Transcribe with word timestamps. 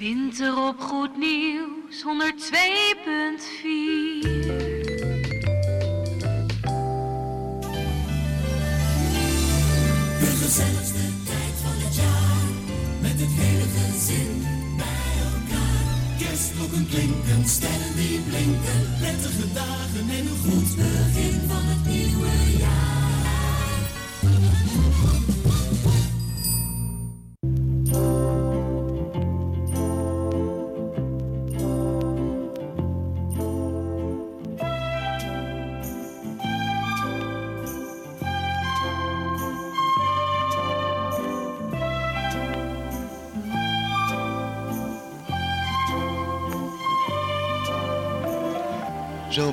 Winter 0.00 0.56
op 0.68 0.80
Goed 0.80 1.16
Nieuws 1.16 2.02
102.4. 2.02 2.08
De 10.20 10.30
gezelligste 10.42 11.04
tijd 11.24 11.54
van 11.64 11.76
het 11.84 11.94
jaar, 11.96 12.48
met 13.00 13.20
het 13.20 13.32
hele 13.42 13.66
gezin 13.76 14.46
bij 14.76 15.12
elkaar. 15.32 16.18
Kerstklokken 16.18 16.86
klinken, 16.88 17.48
sterren 17.48 17.96
die 17.96 18.20
blinken, 18.28 18.80
prettige 19.00 19.52
dagen 19.52 20.08
en 20.18 20.26
een 20.26 20.38
goed 20.44 20.76
begin 20.76 21.40
van 21.48 21.64
het 21.72 21.84
nieuwe 21.86 22.58
jaar. 22.58 23.00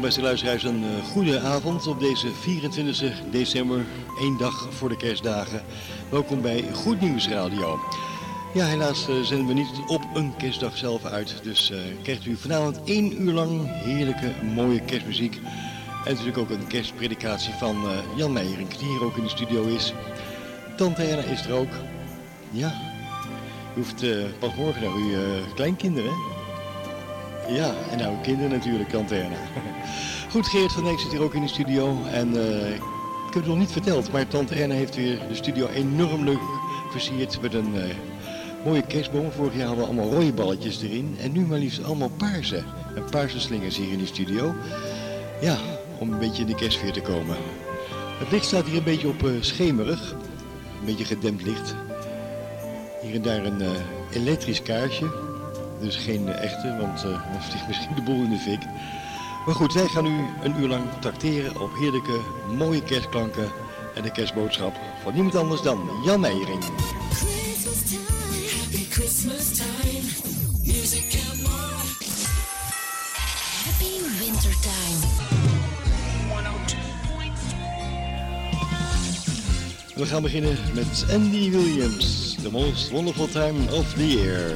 Beste 0.07 0.21
luisteraars, 0.21 0.63
een 0.63 0.83
uh, 0.83 1.03
goede 1.03 1.39
avond 1.39 1.87
op 1.87 1.99
deze 1.99 2.27
24 2.33 3.21
december, 3.31 3.85
één 4.19 4.37
dag 4.37 4.67
voor 4.73 4.89
de 4.89 4.97
kerstdagen. 4.97 5.63
Welkom 6.09 6.41
bij 6.41 6.63
Goed 6.73 7.01
Nieuws 7.01 7.29
Radio. 7.29 7.79
Ja, 8.53 8.65
helaas 8.65 9.09
uh, 9.09 9.21
zenden 9.21 9.47
we 9.47 9.53
niet 9.53 9.67
op 9.87 10.01
een 10.13 10.35
kerstdag 10.37 10.77
zelf 10.77 11.05
uit, 11.05 11.39
dus 11.43 11.71
uh, 11.71 11.77
krijgt 12.03 12.25
u 12.25 12.35
vanavond 12.35 12.79
één 12.83 13.21
uur 13.21 13.33
lang 13.33 13.61
heerlijke, 13.65 14.31
mooie 14.53 14.81
kerstmuziek. 14.81 15.35
En 16.05 16.11
natuurlijk 16.11 16.37
ook 16.37 16.49
een 16.49 16.67
kerstpredikatie 16.67 17.53
van 17.53 17.77
Jan 18.15 18.33
Meijering, 18.33 18.69
die 18.69 18.87
hier 18.87 19.03
ook 19.03 19.17
in 19.17 19.23
de 19.23 19.29
studio 19.29 19.65
is. 19.65 19.93
Tante 20.77 21.03
Erna 21.03 21.23
is 21.23 21.45
er 21.45 21.53
ook. 21.53 21.73
Ja, 22.51 22.73
u 23.75 23.79
hoeft 23.79 24.05
pas 24.39 24.55
morgen 24.55 24.81
naar 24.81 24.95
uw 24.95 25.53
kleinkinderen, 25.55 26.09
hè? 26.09 26.36
Ja, 27.47 27.73
en 27.91 27.97
nou 27.97 28.15
kinderen 28.21 28.51
natuurlijk, 28.51 28.89
Tante 28.89 29.25
Goed, 30.31 30.47
Geert 30.47 30.71
van 30.71 30.83
Dijk 30.83 30.99
zit 30.99 31.11
hier 31.11 31.21
ook 31.21 31.33
in 31.33 31.41
de 31.41 31.47
studio. 31.47 31.97
En 32.11 32.35
uh, 32.35 32.69
ik 32.69 33.33
heb 33.33 33.33
het 33.33 33.45
nog 33.45 33.57
niet 33.57 33.71
verteld, 33.71 34.11
maar 34.11 34.27
Tante 34.27 34.55
Erna 34.55 34.73
heeft 34.73 34.95
weer 34.95 35.19
de 35.27 35.35
studio 35.35 35.67
enorm 35.67 36.23
leuk 36.23 36.39
versierd 36.91 37.41
met 37.41 37.53
een 37.53 37.75
uh, 37.75 37.83
mooie 38.65 38.81
kerstboom. 38.81 39.31
Vorig 39.31 39.55
jaar 39.55 39.67
hadden 39.67 39.85
we 39.85 39.91
allemaal 39.91 40.11
rode 40.11 40.33
balletjes 40.33 40.81
erin. 40.81 41.17
En 41.21 41.31
nu 41.31 41.45
maar 41.45 41.59
liefst 41.59 41.83
allemaal 41.83 42.11
paarse. 42.17 42.63
En 42.95 43.05
paarse 43.11 43.39
slingers 43.39 43.77
hier 43.77 43.91
in 43.91 43.99
de 43.99 44.05
studio. 44.05 44.55
Ja, 45.41 45.57
om 45.99 46.13
een 46.13 46.19
beetje 46.19 46.41
in 46.41 46.47
de 46.47 46.55
kerstfeer 46.55 46.91
te 46.91 47.01
komen. 47.01 47.35
Het 48.19 48.31
licht 48.31 48.45
staat 48.45 48.65
hier 48.65 48.77
een 48.77 48.83
beetje 48.83 49.07
op 49.07 49.23
uh, 49.23 49.31
schemerig. 49.39 50.11
Een 50.79 50.85
beetje 50.85 51.05
gedempt 51.05 51.43
licht. 51.43 51.75
Hier 53.01 53.15
en 53.15 53.21
daar 53.21 53.45
een 53.45 53.61
elektrisch 54.11 54.61
kaarsje. 54.61 55.26
Dus 55.87 55.95
geen 55.95 56.29
echte, 56.29 56.77
want 56.77 57.03
uh, 57.05 57.11
dan 57.11 57.41
vliegt 57.41 57.67
misschien 57.67 57.95
de 57.95 58.01
boel 58.01 58.23
in 58.23 58.29
de 58.29 58.37
fik. 58.37 58.59
Maar 59.45 59.55
goed, 59.55 59.73
wij 59.73 59.87
gaan 59.87 60.05
u 60.05 60.25
een 60.41 60.59
uur 60.59 60.67
lang 60.67 60.83
tracteren 60.99 61.61
op 61.61 61.69
heerlijke, 61.79 62.19
mooie 62.57 62.83
kerstklanken 62.83 63.51
en 63.95 64.03
de 64.03 64.11
kerstboodschap 64.11 64.75
van 65.03 65.13
niemand 65.13 65.35
anders 65.35 65.61
dan 65.61 65.89
Jan 66.05 66.19
Meijering. 66.19 66.63
Christmas 67.11 67.81
time, 67.89 68.47
happy 68.59 68.85
Christmas 68.89 69.51
time, 69.51 70.05
music 70.63 71.19
and 71.29 71.41
more. 71.41 71.75
Happy 73.65 74.19
wintertime. 74.19 75.17
We 79.95 80.05
gaan 80.05 80.21
beginnen 80.21 80.57
met 80.73 81.05
Andy 81.11 81.51
Williams, 81.51 82.35
The 82.41 82.51
Most 82.51 82.91
Wonderful 82.91 83.27
Time 83.27 83.71
of 83.71 83.93
the 83.93 84.07
Year. 84.07 84.55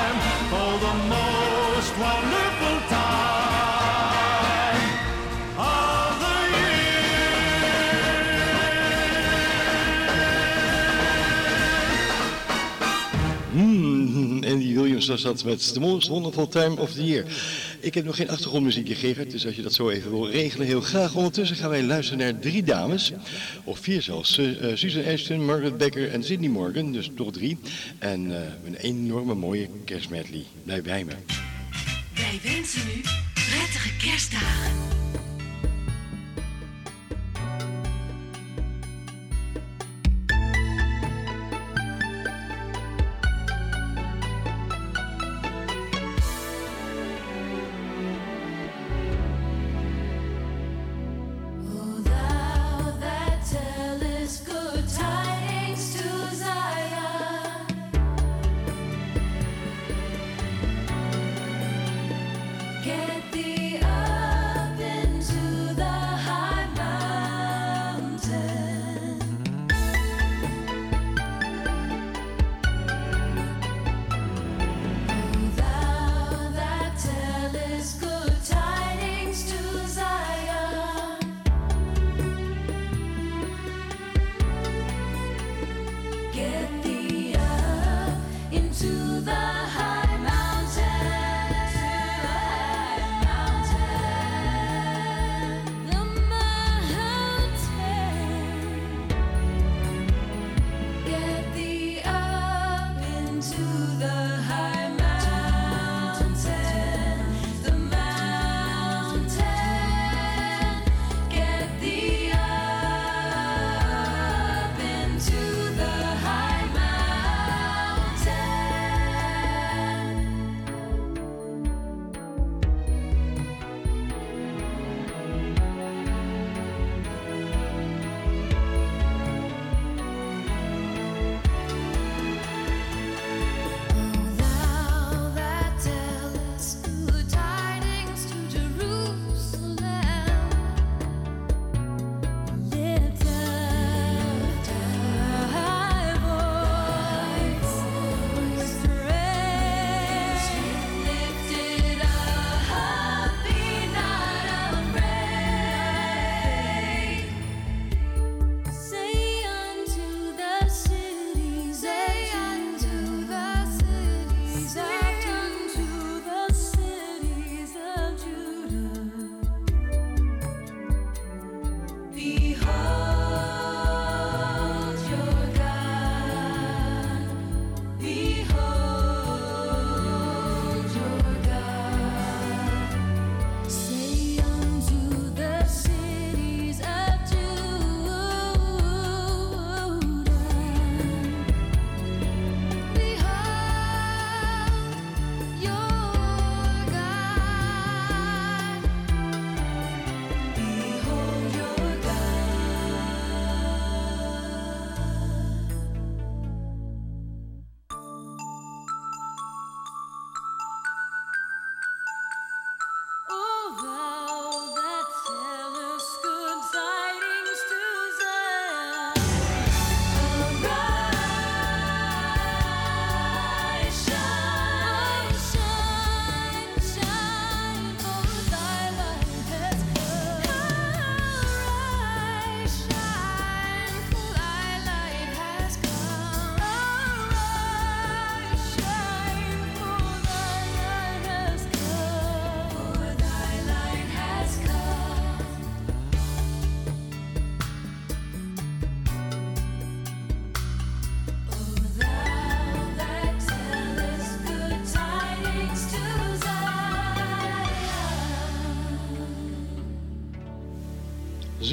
wonderful 2.01 2.77
time 2.89 3.93
of 5.57 6.19
the 6.19 6.35
hmm, 13.51 14.43
Andy 14.43 14.73
Williams 14.73 15.07
was 15.07 15.21
dat 15.21 15.43
met 15.43 15.73
The 15.73 15.79
Most 15.79 16.07
Wonderful 16.07 16.47
Time 16.47 16.79
of 16.79 16.91
the 16.91 17.05
Year. 17.05 17.25
Ik 17.79 17.93
heb 17.93 18.05
nog 18.05 18.15
geen 18.15 18.29
achtergrondmuziekje, 18.29 18.95
gegeven, 18.95 19.29
dus 19.29 19.45
als 19.45 19.55
je 19.55 19.61
dat 19.61 19.73
zo 19.73 19.89
even 19.89 20.11
wil 20.11 20.29
regelen, 20.29 20.67
heel 20.67 20.81
graag. 20.81 21.15
Ondertussen 21.15 21.57
gaan 21.57 21.69
wij 21.69 21.83
luisteren 21.83 22.19
naar 22.19 22.39
drie 22.39 22.63
dames, 22.63 23.13
of 23.63 23.79
vier 23.79 24.01
zelfs. 24.01 24.37
Uh, 24.37 24.75
Susan 24.75 25.05
Ashton, 25.05 25.45
Margaret 25.45 25.77
Becker 25.77 26.11
en 26.11 26.23
Sydney 26.23 26.49
Morgan, 26.49 26.91
dus 26.91 27.11
toch 27.15 27.31
drie. 27.31 27.57
En 27.99 28.35
eh, 28.35 28.41
een 28.65 28.75
enorme 28.75 29.33
mooie 29.33 29.69
kerstmedley. 29.85 30.43
Blijf 30.63 30.83
bij 30.83 31.03
me. 31.03 31.40
Wij 32.21 32.39
wensen 32.43 32.81
u 32.87 33.01
prettige 33.33 33.95
kerstdagen. 33.97 34.73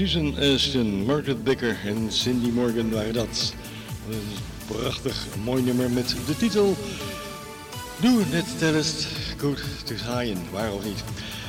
Susan 0.08 0.34
een 0.74 1.04
Margaret 1.04 1.44
Becker 1.44 1.76
en 1.84 2.12
Cindy 2.12 2.50
Morgan 2.50 2.90
waren 2.90 3.12
dat. 3.12 3.54
Een 4.10 4.20
prachtig 4.66 5.26
mooi 5.44 5.62
nummer 5.62 5.90
met 5.90 6.16
de 6.26 6.36
titel 6.36 6.76
Doe 8.00 8.22
net 8.30 8.58
terrest, 8.58 9.06
goed 9.38 9.58
te 9.84 9.94
haaien, 9.96 10.38
waar 10.52 10.72
of 10.72 10.84
niet. 10.84 11.02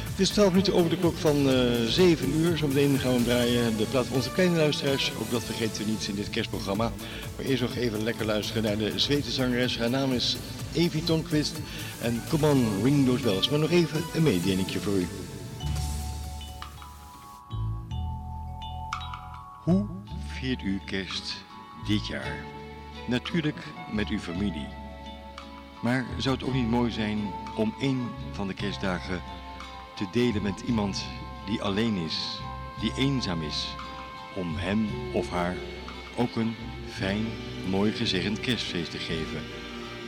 Het 0.10 0.20
is 0.20 0.30
12 0.30 0.50
minuten 0.50 0.74
over 0.74 0.90
de 0.90 0.98
klok 0.98 1.18
van 1.18 1.50
eh, 1.50 1.82
uh, 1.82 1.88
7 1.88 2.40
uur. 2.40 2.58
Zometeen 2.58 3.00
gaan 3.00 3.18
we 3.18 3.24
draaien 3.24 3.78
de 3.78 3.86
plaat 3.86 4.06
van 4.06 4.16
onze 4.16 4.32
kleine 4.32 4.58
luisteraars. 4.58 5.12
Ook 5.22 5.32
dat 5.32 5.44
vergeten 5.44 5.84
we 5.84 5.92
niet 5.92 6.08
in 6.08 6.16
dit 6.16 6.30
kerstprogramma. 6.30 6.92
Maar 7.36 7.46
eerst 7.46 7.62
nog 7.62 7.76
even 7.76 8.04
lekker 8.04 8.26
luisteren 8.26 8.64
naar 8.64 8.78
de 8.78 8.92
Zweedse 8.96 9.32
zangeres. 9.32 9.78
Haar 9.78 9.90
naam 9.90 10.14
is 10.14 10.38
Evie 10.74 11.04
Tonquist. 11.04 11.60
En 12.02 12.22
come 12.30 12.48
on, 12.48 12.68
ring 12.84 13.06
those 13.06 13.24
bells. 13.24 13.50
Maar 13.50 13.60
nog 13.60 13.72
even 13.72 14.04
een 14.16 14.24
mededelingje 14.24 14.80
voor 14.80 14.94
u. 14.94 15.08
Hoe 19.70 19.88
viert 20.28 20.62
u 20.62 20.80
kerst 20.86 21.44
dit 21.88 22.08
jaar? 22.08 22.46
Natuurlijk 23.08 23.64
met 23.92 24.08
uw 24.08 24.20
familie. 24.20 24.68
Maar 25.82 26.06
zou 26.18 26.36
het 26.36 26.46
ook 26.46 26.54
niet 26.54 26.70
mooi 26.70 26.92
zijn 26.92 27.20
om 27.56 27.74
één 27.80 28.10
van 28.32 28.48
de 28.48 28.54
kerstdagen 28.54 29.22
te 29.96 30.06
delen 30.12 30.42
met 30.42 30.62
iemand 30.62 31.06
die 31.46 31.62
alleen 31.62 31.96
is, 31.96 32.40
die 32.80 32.94
eenzaam 32.98 33.42
is, 33.42 33.76
om 34.36 34.56
hem 34.56 34.88
of 35.14 35.30
haar 35.30 35.56
ook 36.16 36.36
een 36.36 36.56
fijn, 36.88 37.26
mooi 37.70 37.92
gezegend 37.92 38.40
kerstfeest 38.40 38.92
te 38.92 38.98
geven? 38.98 39.42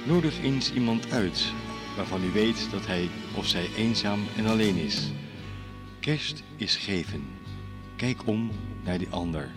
Nodig 0.05 0.43
eens 0.43 0.73
iemand 0.73 1.11
uit 1.11 1.53
waarvan 1.95 2.23
u 2.23 2.31
weet 2.31 2.71
dat 2.71 2.85
hij 2.85 3.09
of 3.35 3.47
zij 3.47 3.69
eenzaam 3.75 4.19
en 4.37 4.45
alleen 4.45 4.75
is. 4.75 5.11
Kerst 5.99 6.43
is 6.55 6.75
geven. 6.75 7.27
Kijk 7.95 8.27
om 8.27 8.51
naar 8.83 8.97
die 8.97 9.07
ander. 9.09 9.50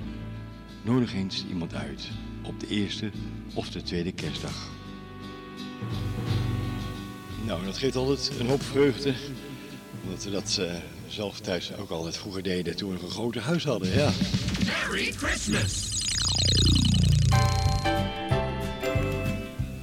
Nodig 0.83 1.15
eens 1.15 1.45
iemand 1.49 1.75
uit 1.75 2.09
op 2.43 2.61
de 2.61 2.67
eerste 2.69 3.11
of 3.55 3.71
de 3.71 3.83
tweede 3.83 4.13
kerstdag. 4.13 4.69
Nou, 7.47 7.65
dat 7.65 7.79
geeft 7.79 7.97
altijd 7.97 8.33
een 8.39 8.49
hoop 8.49 8.63
vreugde. 8.63 9.15
Omdat 10.05 10.25
we 10.25 10.31
dat 10.31 10.57
eh, 10.61 10.75
zelf 11.09 11.41
thuis 11.41 11.77
ook 11.77 11.91
altijd 11.91 12.17
vroeger 12.17 12.43
deden 12.43 12.77
toen 12.77 12.93
we 12.95 13.03
een 13.03 13.11
groter 13.11 13.43
huis 13.43 13.65
hadden. 13.65 13.93
Ja. 13.93 14.11
Merry 14.67 15.13
Christmas! 15.13 15.93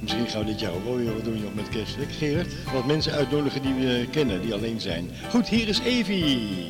Misschien 0.00 0.26
gaan 0.26 0.40
we 0.40 0.46
dit 0.46 0.60
jaar 0.60 0.72
ook 0.72 0.84
wel 0.84 0.96
weer 0.96 1.14
wat 1.14 1.24
doen 1.24 1.38
joh, 1.40 1.54
met 1.54 1.68
kerst. 1.68 1.96
hè, 1.96 2.04
Gerard, 2.04 2.54
wat 2.72 2.86
mensen 2.86 3.12
uitnodigen 3.12 3.62
die 3.62 3.74
we 3.74 4.06
kennen, 4.10 4.40
die 4.42 4.54
alleen 4.54 4.80
zijn. 4.80 5.10
Goed, 5.30 5.48
hier 5.48 5.68
is 5.68 5.78
Evie. 5.78 6.68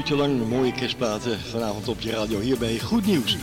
Uurtje 0.00 0.16
lang 0.16 0.48
mooie 0.48 0.72
kerstplaten 0.72 1.40
vanavond 1.40 1.88
op 1.88 2.00
je 2.00 2.10
radio 2.10 2.40
hier 2.40 2.58
bij 2.58 2.78
Goed 2.78 3.06
Nieuws. 3.06 3.36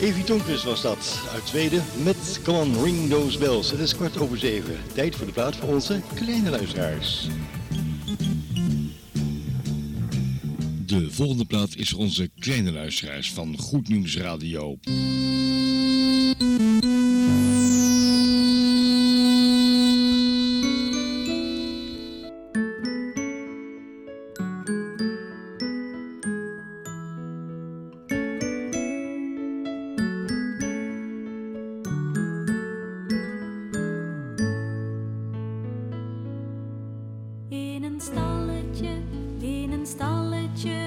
Evie 0.00 0.24
Tonkus 0.24 0.64
was 0.64 0.82
dat 0.82 1.22
uit 1.32 1.48
Zweden 1.48 1.84
met 2.02 2.40
Come 2.42 2.58
on 2.58 2.84
Ring 2.84 3.10
Those 3.10 3.38
Bells. 3.38 3.70
Het 3.70 3.80
is 3.80 3.96
kwart 3.96 4.18
over 4.18 4.38
zeven. 4.38 4.76
Tijd 4.94 5.16
voor 5.16 5.26
de 5.26 5.32
plaat 5.32 5.56
voor 5.56 5.68
onze 5.68 6.00
kleine 6.14 6.50
luisteraars. 6.50 7.28
De 10.86 11.10
volgende 11.10 11.44
plaat 11.44 11.76
is 11.76 11.92
onze 11.92 12.30
kleine 12.38 12.72
luisteraars 12.72 13.32
van 13.32 13.58
Goed 13.58 13.88
Nieuws 13.88 14.16
Radio. 14.16 14.78
picture 40.54 40.81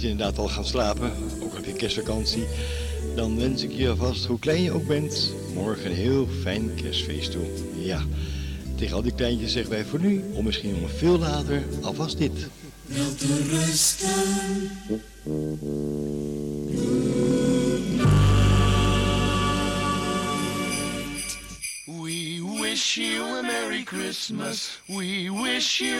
mocht 0.00 0.12
je 0.12 0.18
inderdaad 0.18 0.44
al 0.44 0.54
gaan 0.54 0.64
slapen, 0.64 1.12
ook 1.42 1.54
heb 1.54 1.64
je 1.64 1.72
kerstvakantie, 1.72 2.44
dan 3.14 3.38
wens 3.38 3.62
ik 3.62 3.72
je 3.72 3.88
alvast, 3.88 4.24
hoe 4.24 4.38
klein 4.38 4.62
je 4.62 4.72
ook 4.72 4.86
bent, 4.86 5.32
morgen 5.54 5.90
een 5.90 5.96
heel 5.96 6.28
fijn 6.42 6.74
kerstfeest 6.74 7.30
toe. 7.30 7.44
Ja, 7.76 8.02
tegen 8.76 8.94
al 8.94 9.02
die 9.02 9.14
kleintjes 9.14 9.52
zeggen 9.52 9.70
wij 9.70 9.84
voor 9.84 10.00
nu, 10.00 10.24
of 10.32 10.42
misschien 10.42 10.80
nog 10.80 10.90
veel 10.96 11.18
later, 11.18 11.62
alvast 11.80 12.18
dit. 12.18 12.32
Wel 12.84 13.14
te 13.14 13.48
rusten. 13.50 14.08
We 21.84 22.58
wish 22.60 22.94
you 22.94 23.38
a 23.38 23.42
Merry 23.42 23.84
Christmas. 23.84 24.80
We 24.86 25.30
wish 25.42 25.78
you 25.78 25.99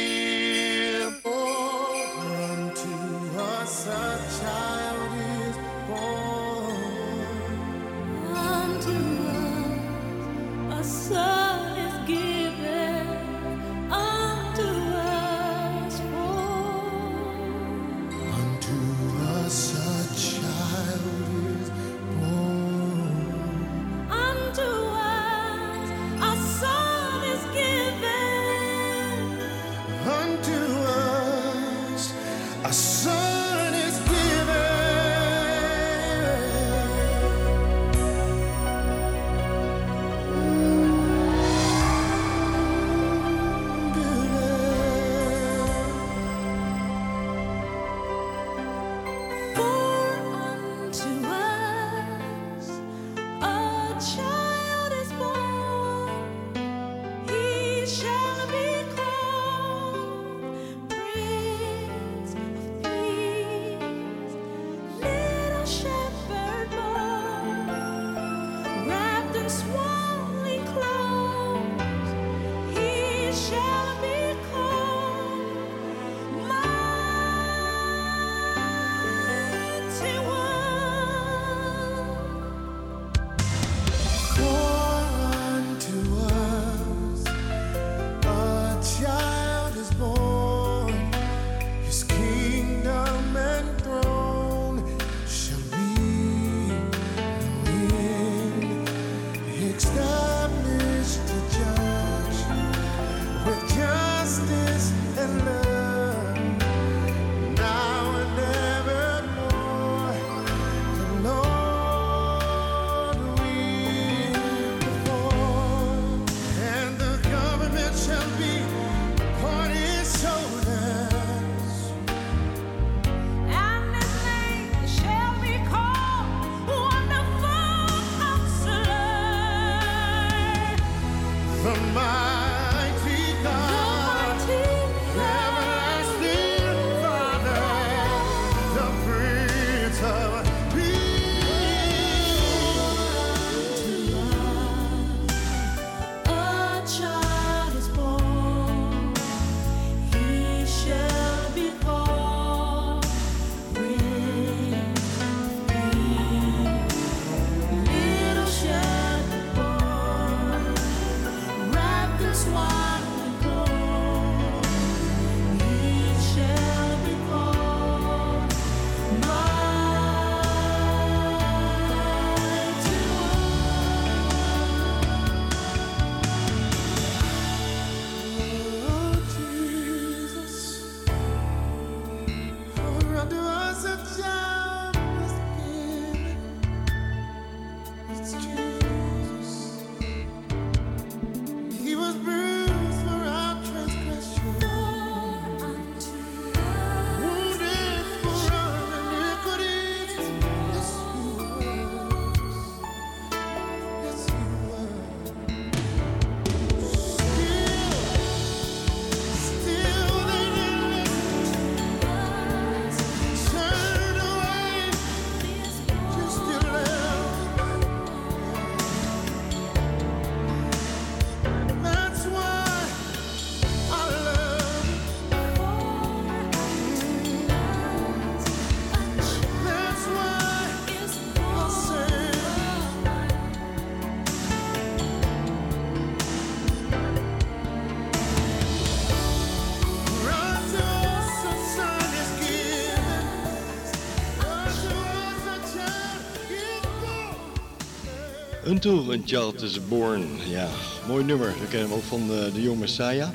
Until 248.65 249.11
a 249.11 249.17
Child 249.25 249.61
is 249.61 249.87
Born. 249.87 250.27
Ja, 250.49 250.67
mooi 251.07 251.23
nummer. 251.23 251.47
We 251.47 251.67
kennen 251.67 251.89
hem 251.89 251.97
ook 251.97 252.03
van 252.03 252.27
de, 252.27 252.49
de 252.53 252.61
Young 252.61 252.79
Messiah. 252.79 253.29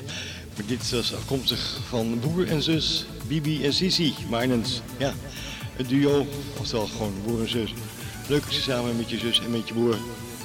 Maar 0.55 0.65
dit 0.65 0.81
is 0.81 1.13
afkomstig 1.13 1.77
van 1.89 2.19
broer 2.19 2.47
en 2.47 2.61
zus 2.61 3.05
Bibi 3.27 3.65
en 3.65 3.73
Sisi 3.73 4.15
Minens. 4.29 4.81
Ja, 4.97 5.13
een 5.77 5.87
duo, 5.87 6.27
oftewel 6.59 6.87
gewoon 6.87 7.13
broer 7.23 7.41
en 7.41 7.49
zus. 7.49 7.73
Leuk 8.27 8.45
als 8.45 8.55
je 8.55 8.61
samen 8.61 8.97
met 8.97 9.09
je 9.09 9.17
zus 9.17 9.39
en 9.39 9.51
met 9.51 9.67
je 9.67 9.73
broer 9.73 9.97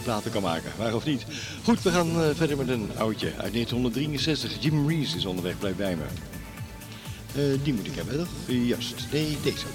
platen 0.03 0.31
kan 0.31 0.42
maken, 0.42 0.73
waar 0.79 0.95
of 0.95 1.05
niet. 1.05 1.25
Goed, 1.64 1.83
we 1.83 1.90
gaan 1.90 2.21
uh, 2.21 2.29
verder 2.35 2.57
met 2.57 2.68
een 2.68 2.90
oudje 2.97 3.27
uit 3.27 3.53
1963. 3.53 4.57
Jim 4.61 4.88
Reeves 4.88 5.14
is 5.14 5.25
onderweg, 5.25 5.59
blijf 5.59 5.77
bij 5.77 5.97
me. 5.97 6.05
Uh, 7.37 7.59
die 7.64 7.75
moet 7.75 7.87
ik 7.87 7.95
hebben, 7.95 8.16
toch? 8.16 8.29
Juist, 8.47 9.07
nee, 9.12 9.37
deze. 9.42 9.66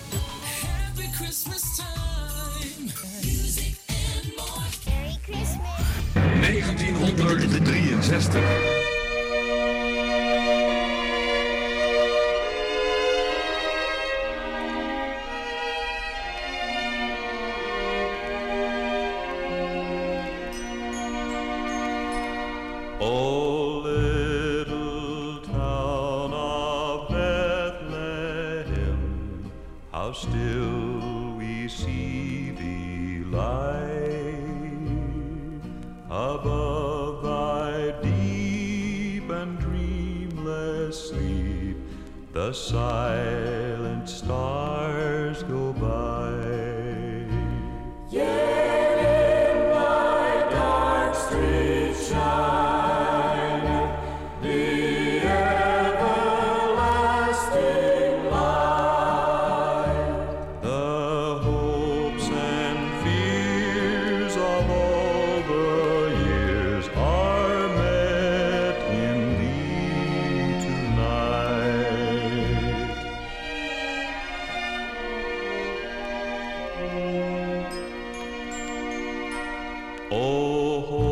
honderden 7.08 7.50
de 7.50 7.60
63. 8.02 8.87
Oh. 80.10 81.07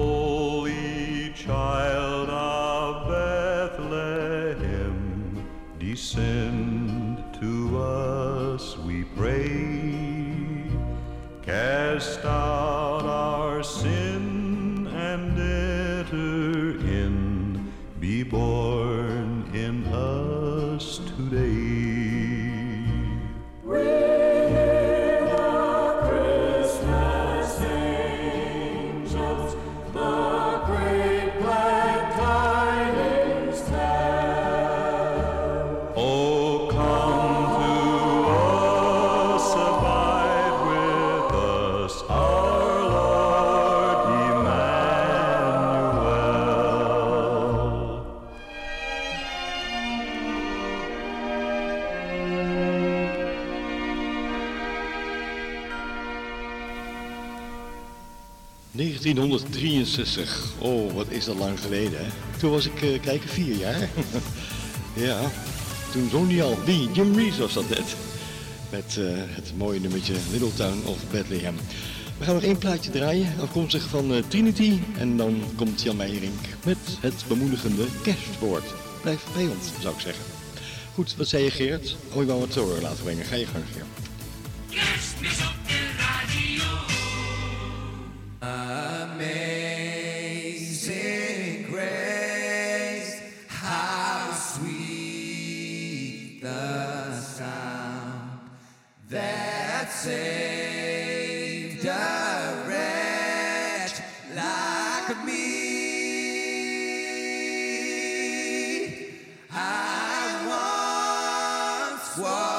...1963. 59.95 60.59
Oh, 60.59 60.93
wat 60.93 61.05
is 61.09 61.25
dat 61.25 61.35
lang 61.35 61.59
geleden, 61.59 61.99
hè? 61.99 62.05
Toen 62.37 62.51
was 62.51 62.65
ik, 62.65 62.81
eh, 62.81 63.01
kijken, 63.01 63.29
vier 63.29 63.55
jaar. 63.55 63.89
ja, 65.07 65.19
toen 65.91 66.09
zong 66.09 66.31
hij 66.31 66.43
al. 66.43 66.57
Wie? 66.65 66.91
Jim 66.91 67.15
Reeves 67.15 67.37
was 67.37 67.53
dat 67.53 67.69
net. 67.69 67.95
Met 68.69 68.97
eh, 68.97 69.05
het 69.15 69.51
mooie 69.57 69.79
nummertje 69.79 70.13
Little 70.31 70.53
Town 70.53 70.81
of 70.85 70.97
Bethlehem. 71.11 71.55
We 72.17 72.25
gaan 72.25 72.33
nog 72.33 72.43
één 72.43 72.57
plaatje 72.57 72.91
draaien, 72.91 73.33
afkomstig 73.41 73.87
van 73.87 74.13
eh, 74.13 74.23
Trinity. 74.27 74.79
En 74.97 75.17
dan 75.17 75.43
komt 75.55 75.81
Jan 75.81 75.95
Meijering 75.95 76.33
met 76.65 76.77
het 76.99 77.23
bemoedigende 77.27 77.85
kerstwoord. 78.03 78.73
Blijf 79.01 79.25
bij 79.33 79.47
ons, 79.47 79.81
zou 79.81 79.93
ik 79.93 80.01
zeggen. 80.01 80.23
Goed, 80.93 81.15
wat 81.17 81.27
zei 81.27 81.43
je 81.43 81.51
Geert? 81.51 81.95
Oh, 82.13 82.21
je 82.21 82.25
wou 82.25 82.41
het 82.41 82.53
zo 82.53 82.77
laten 82.81 83.03
brengen. 83.03 83.25
Ga 83.25 83.35
je 83.35 83.45
gang, 83.45 83.63
Geert. 83.73 84.04
Once 112.17 112.29
was 112.29 112.54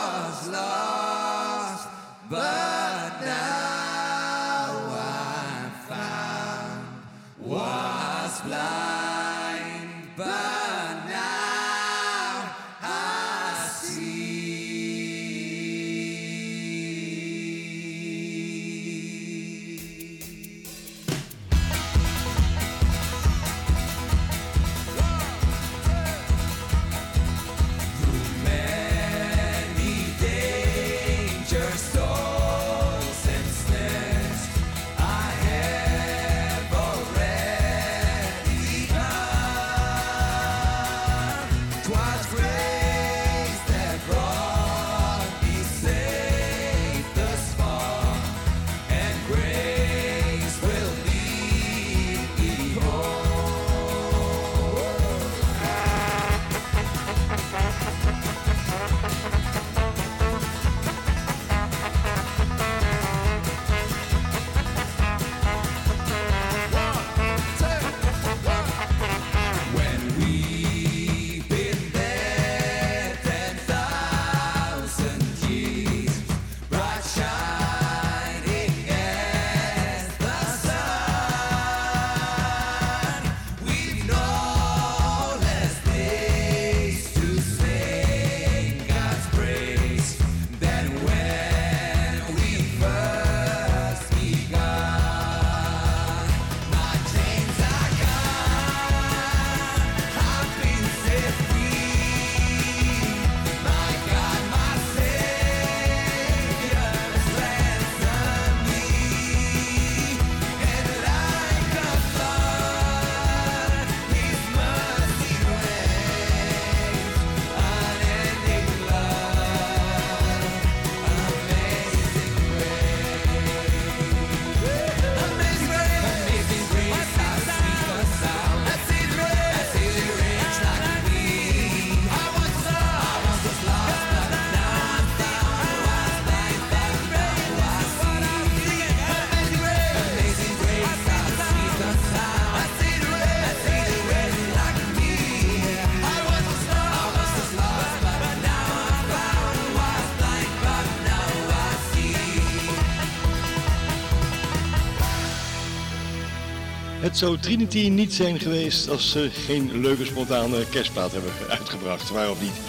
zou 157.17 157.39
Trinity 157.39 157.89
niet 157.89 158.15
zijn 158.15 158.41
geweest 158.41 158.89
als 158.89 159.11
ze 159.11 159.31
geen 159.33 159.81
leuke 159.81 160.05
spontane 160.05 160.69
kerstplaat 160.71 161.13
hebben 161.13 161.31
uitgebracht. 161.49 162.11
Waarop 162.11 162.41
niet? 162.41 162.61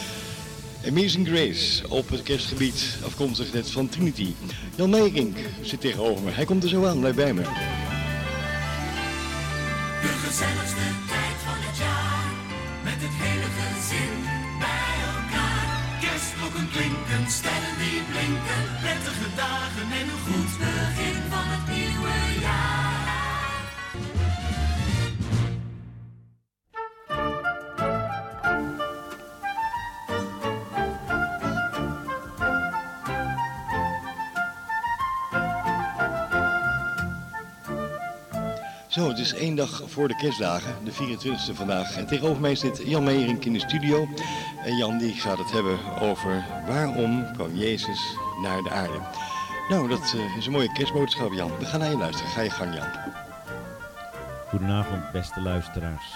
Amazing 0.87 1.27
Grace 1.27 1.89
op 1.89 2.09
het 2.09 2.23
kerstgebied, 2.23 2.97
afkomstig 3.05 3.53
net 3.53 3.69
van 3.69 3.89
Trinity. 3.89 4.33
Jan 4.75 4.89
Meijering 4.89 5.35
zit 5.61 5.81
tegenover 5.81 6.23
me. 6.23 6.31
Hij 6.31 6.45
komt 6.45 6.63
er 6.63 6.69
zo 6.69 6.85
aan, 6.85 6.99
blijf 6.99 7.15
bij 7.15 7.33
me. 7.33 7.41
Is 39.33 39.39
één 39.39 39.55
dag 39.55 39.83
voor 39.85 40.07
de 40.07 40.15
kerstdagen, 40.15 40.85
de 40.85 40.91
24e 40.91 41.53
vandaag. 41.53 41.97
En 41.97 42.07
tegenover 42.07 42.41
mij 42.41 42.55
zit 42.55 42.81
Jan 42.85 43.03
Meijering 43.03 43.45
in 43.45 43.53
de 43.53 43.59
studio. 43.59 44.07
En 44.63 44.75
Jan 44.75 44.97
die 44.97 45.13
gaat 45.13 45.37
het 45.37 45.51
hebben 45.51 45.79
over 46.01 46.45
waarom 46.67 47.31
kwam 47.33 47.55
Jezus 47.55 48.15
naar 48.41 48.63
de 48.63 48.69
aarde. 48.69 48.99
Nou, 49.69 49.89
dat 49.89 50.13
eh, 50.15 50.37
is 50.37 50.45
een 50.45 50.51
mooie 50.51 50.71
kerstboodschap 50.71 51.33
Jan. 51.33 51.57
We 51.59 51.65
gaan 51.65 51.79
naar 51.79 51.89
je 51.89 51.97
luisteren. 51.97 52.31
Ga 52.31 52.41
je 52.41 52.49
gang 52.49 52.75
Jan. 52.75 52.87
Goedenavond, 54.47 55.11
beste 55.11 55.41
luisteraars. 55.41 56.15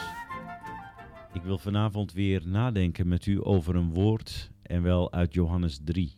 Ik 1.34 1.42
wil 1.42 1.58
vanavond 1.58 2.14
weer 2.14 2.42
nadenken 2.46 3.08
met 3.08 3.26
u 3.26 3.46
over 3.46 3.76
een 3.76 3.94
woord 3.94 4.52
en 4.62 4.82
wel 4.82 5.12
uit 5.12 5.34
Johannes 5.34 5.80
3. 5.84 6.16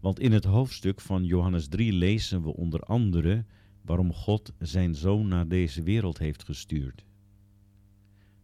Want 0.00 0.20
in 0.20 0.32
het 0.32 0.44
hoofdstuk 0.44 1.00
van 1.00 1.24
Johannes 1.24 1.68
3 1.68 1.92
lezen 1.92 2.42
we 2.42 2.56
onder 2.56 2.80
andere 2.80 3.44
waarom 3.84 4.12
God 4.12 4.52
zijn 4.58 4.94
zoon 4.94 5.28
naar 5.28 5.48
deze 5.48 5.82
wereld 5.82 6.18
heeft 6.18 6.42
gestuurd. 6.44 7.04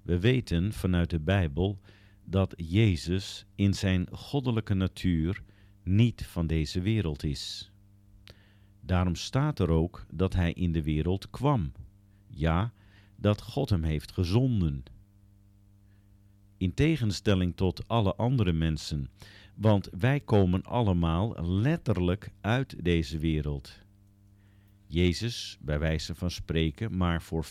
We 0.02 0.18
weten 0.18 0.72
vanuit 0.72 1.10
de 1.10 1.20
Bijbel 1.20 1.80
dat 2.24 2.54
Jezus 2.56 3.46
in 3.54 3.74
zijn 3.74 4.06
goddelijke 4.10 4.74
natuur 4.74 5.42
niet 5.82 6.26
van 6.26 6.46
deze 6.46 6.80
wereld 6.80 7.24
is. 7.24 7.72
Daarom 8.80 9.14
staat 9.14 9.58
er 9.58 9.70
ook 9.70 10.06
dat 10.12 10.34
hij 10.34 10.52
in 10.52 10.72
de 10.72 10.82
wereld 10.82 11.30
kwam. 11.30 11.72
Ja, 12.26 12.72
dat 13.16 13.42
God 13.42 13.70
hem 13.70 13.82
heeft 13.82 14.12
gezonden. 14.12 14.82
In 16.56 16.74
tegenstelling 16.74 17.56
tot 17.56 17.88
alle 17.88 18.14
andere 18.14 18.52
mensen, 18.52 19.10
want 19.54 19.88
wij 19.98 20.20
komen 20.20 20.62
allemaal 20.62 21.46
letterlijk 21.46 22.32
uit 22.40 22.84
deze 22.84 23.18
wereld. 23.18 23.86
Jezus, 24.90 25.58
bij 25.60 25.78
wijze 25.78 26.14
van 26.14 26.30
spreken, 26.30 26.96
maar 26.96 27.22
voor 27.22 27.44
50%, 27.44 27.48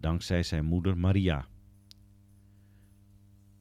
dankzij 0.00 0.42
zijn 0.42 0.64
moeder 0.64 0.98
Maria. 0.98 1.46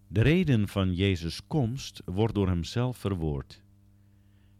De 0.07 0.21
reden 0.21 0.67
van 0.67 0.95
Jezus' 0.95 1.47
komst 1.47 2.01
wordt 2.05 2.33
door 2.33 2.47
hemzelf 2.47 2.97
verwoord. 2.97 3.61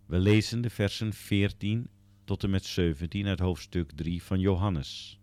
We 0.05 0.19
lezen 0.19 0.61
de 0.61 0.69
versen 0.69 1.13
14 1.13 1.87
tot 2.23 2.43
en 2.43 2.49
met 2.49 2.65
17 2.65 3.27
uit 3.27 3.39
hoofdstuk 3.39 3.91
3 3.91 4.23
van 4.23 4.39
Johannes. 4.39 5.19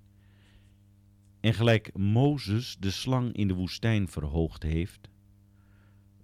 En 1.41 1.55
gelijk 1.55 1.97
Mozes 1.97 2.77
de 2.81 2.91
slang 2.91 3.33
in 3.33 3.49
de 3.49 3.55
woestijn 3.55 4.09
verhoogd 4.09 4.63
heeft, 4.63 5.11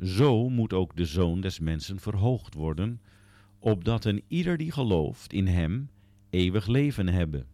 zo 0.01 0.49
moet 0.49 0.73
ook 0.73 0.97
de 0.97 1.07
zoon 1.07 1.41
des 1.41 1.59
mensen 1.59 2.01
verhoogd 2.01 2.55
worden, 2.55 3.01
opdat 3.71 4.05
een 4.05 4.23
ieder 4.29 4.57
die 4.57 4.73
gelooft 4.73 5.33
in 5.33 5.47
hem 5.47 5.91
eeuwig 6.31 6.67
leven 6.67 7.09
hebben. 7.09 7.47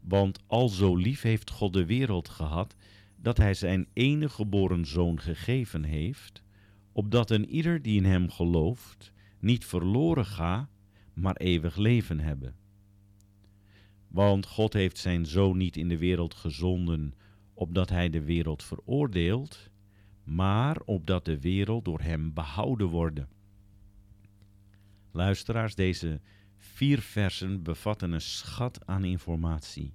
Want 0.00 0.38
al 0.46 0.68
zo 0.68 0.96
lief 0.96 1.22
heeft 1.22 1.50
God 1.50 1.72
de 1.72 1.86
wereld 1.86 2.28
gehad, 2.28 2.76
dat 3.16 3.36
hij 3.36 3.54
zijn 3.54 3.86
enige 3.92 4.34
geboren 4.34 4.86
zoon 4.86 5.20
gegeven 5.20 5.84
heeft, 5.84 6.42
opdat 6.92 7.30
een 7.30 7.48
ieder 7.48 7.82
die 7.82 7.96
in 7.96 8.04
hem 8.04 8.30
gelooft 8.30 9.12
niet 9.38 9.64
verloren 9.64 10.26
ga, 10.26 10.68
maar 11.12 11.36
eeuwig 11.36 11.76
leven 11.76 12.20
hebben. 12.20 12.54
Want 14.08 14.46
God 14.46 14.72
heeft 14.72 14.98
zijn 14.98 15.26
zoon 15.26 15.56
niet 15.56 15.76
in 15.76 15.88
de 15.88 15.98
wereld 15.98 16.34
gezonden, 16.34 17.14
opdat 17.54 17.88
hij 17.88 18.10
de 18.10 18.22
wereld 18.22 18.62
veroordeelt, 18.62 19.70
maar 20.24 20.80
opdat 20.84 21.24
de 21.24 21.40
wereld 21.40 21.84
door 21.84 22.00
hem 22.00 22.32
behouden 22.32 22.86
worden. 22.86 23.28
Luisteraars, 25.12 25.74
deze 25.74 26.20
vier 26.58 27.00
versen 27.00 27.62
bevatten 27.62 28.12
een 28.12 28.20
schat 28.20 28.86
aan 28.86 29.04
informatie. 29.04 29.92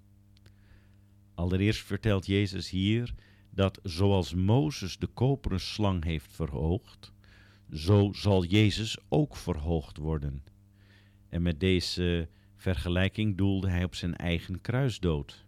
Allereerst 1.34 1.84
vertelt 1.84 2.26
Jezus 2.26 2.70
hier 2.70 3.14
dat 3.50 3.80
zoals 3.84 4.34
Mozes 4.34 4.98
de 4.98 5.08
koperen 5.08 5.60
slang 5.60 6.04
heeft 6.04 6.32
verhoogd, 6.32 7.14
zo 7.72 8.12
zal 8.14 8.46
Jezus 8.46 8.98
ook 9.10 9.36
verhoogd 9.36 9.98
worden. 9.98 10.44
En 11.30 11.42
met 11.42 11.60
deze 11.60 12.30
vergelijking 12.56 13.38
doelde 13.38 13.70
hij 13.70 13.84
op 13.84 13.96
zijn 13.96 14.16
eigen 14.16 14.62
kruisdood. 14.62 15.46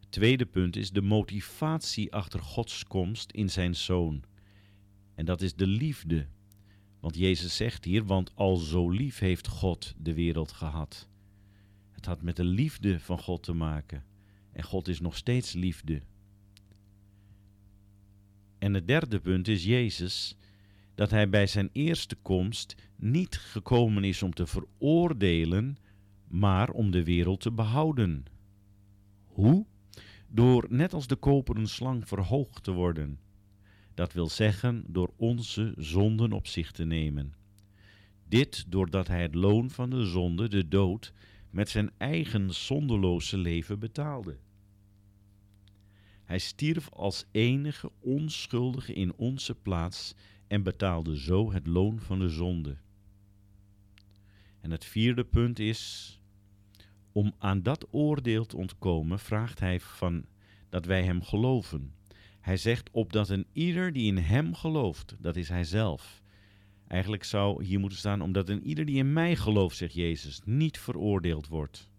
Het 0.00 0.10
tweede 0.10 0.46
punt 0.46 0.76
is 0.76 0.90
de 0.90 1.02
motivatie 1.02 2.12
achter 2.12 2.40
Gods 2.40 2.84
komst 2.84 3.30
in 3.30 3.50
zijn 3.50 3.74
zoon. 3.74 4.22
En 5.14 5.24
dat 5.24 5.40
is 5.40 5.54
de 5.54 5.66
liefde. 5.66 6.26
Want 7.04 7.16
Jezus 7.16 7.56
zegt 7.56 7.84
hier, 7.84 8.04
want 8.04 8.34
al 8.34 8.56
zo 8.56 8.90
lief 8.90 9.18
heeft 9.18 9.48
God 9.48 9.94
de 9.98 10.14
wereld 10.14 10.52
gehad. 10.52 11.08
Het 11.90 12.06
had 12.06 12.22
met 12.22 12.36
de 12.36 12.44
liefde 12.44 13.00
van 13.00 13.18
God 13.18 13.42
te 13.42 13.52
maken. 13.52 14.04
En 14.52 14.62
God 14.62 14.88
is 14.88 15.00
nog 15.00 15.16
steeds 15.16 15.52
liefde. 15.52 16.02
En 18.58 18.74
het 18.74 18.86
derde 18.86 19.20
punt 19.20 19.48
is 19.48 19.64
Jezus, 19.64 20.36
dat 20.94 21.10
hij 21.10 21.28
bij 21.28 21.46
zijn 21.46 21.70
eerste 21.72 22.16
komst 22.16 22.74
niet 22.96 23.36
gekomen 23.36 24.04
is 24.04 24.22
om 24.22 24.34
te 24.34 24.46
veroordelen, 24.46 25.76
maar 26.28 26.70
om 26.70 26.90
de 26.90 27.04
wereld 27.04 27.40
te 27.40 27.52
behouden. 27.52 28.24
Hoe? 29.24 29.66
Door 30.28 30.66
net 30.68 30.92
als 30.92 31.06
de 31.06 31.16
koperen 31.16 31.66
slang 31.66 32.08
verhoogd 32.08 32.62
te 32.62 32.72
worden. 32.72 33.18
Dat 33.94 34.12
wil 34.12 34.28
zeggen 34.28 34.84
door 34.86 35.12
onze 35.16 35.74
zonden 35.76 36.32
op 36.32 36.46
zich 36.46 36.70
te 36.70 36.84
nemen. 36.84 37.34
Dit 38.28 38.64
doordat 38.68 39.08
hij 39.08 39.22
het 39.22 39.34
loon 39.34 39.70
van 39.70 39.90
de 39.90 40.04
zonde, 40.04 40.48
de 40.48 40.68
dood, 40.68 41.12
met 41.50 41.68
zijn 41.68 41.90
eigen 41.96 42.54
zondeloze 42.54 43.38
leven 43.38 43.78
betaalde. 43.78 44.36
Hij 46.24 46.38
stierf 46.38 46.90
als 46.90 47.24
enige 47.30 47.90
onschuldige 48.00 48.92
in 48.92 49.14
onze 49.16 49.54
plaats 49.54 50.14
en 50.46 50.62
betaalde 50.62 51.18
zo 51.18 51.52
het 51.52 51.66
loon 51.66 52.00
van 52.00 52.18
de 52.18 52.28
zonde. 52.28 52.76
En 54.60 54.70
het 54.70 54.84
vierde 54.84 55.24
punt 55.24 55.58
is, 55.58 56.12
om 57.12 57.34
aan 57.38 57.62
dat 57.62 57.86
oordeel 57.90 58.46
te 58.46 58.56
ontkomen, 58.56 59.18
vraagt 59.18 59.60
hij 59.60 59.80
van 59.80 60.24
dat 60.68 60.84
wij 60.84 61.04
hem 61.04 61.22
geloven. 61.22 61.92
Hij 62.44 62.56
zegt 62.56 62.90
opdat 62.90 63.28
een 63.28 63.46
ieder 63.52 63.92
die 63.92 64.06
in 64.06 64.16
hem 64.16 64.54
gelooft, 64.54 65.16
dat 65.18 65.36
is 65.36 65.48
hij 65.48 65.64
zelf. 65.64 66.22
Eigenlijk 66.86 67.24
zou 67.24 67.64
hier 67.64 67.80
moeten 67.80 67.98
staan, 67.98 68.20
omdat 68.20 68.48
een 68.48 68.66
ieder 68.66 68.84
die 68.84 68.96
in 68.96 69.12
mij 69.12 69.36
gelooft, 69.36 69.76
zegt 69.76 69.94
Jezus, 69.94 70.40
niet 70.44 70.78
veroordeeld 70.78 71.48
wordt. 71.48 71.90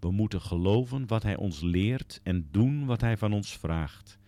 We 0.00 0.10
moeten 0.10 0.40
geloven 0.40 1.06
wat 1.06 1.22
hij 1.22 1.36
ons 1.36 1.60
leert 1.60 2.20
en 2.22 2.48
doen 2.50 2.86
wat 2.86 3.00
hij 3.00 3.16
van 3.16 3.32
ons 3.32 3.58
vraagt. 3.58 4.18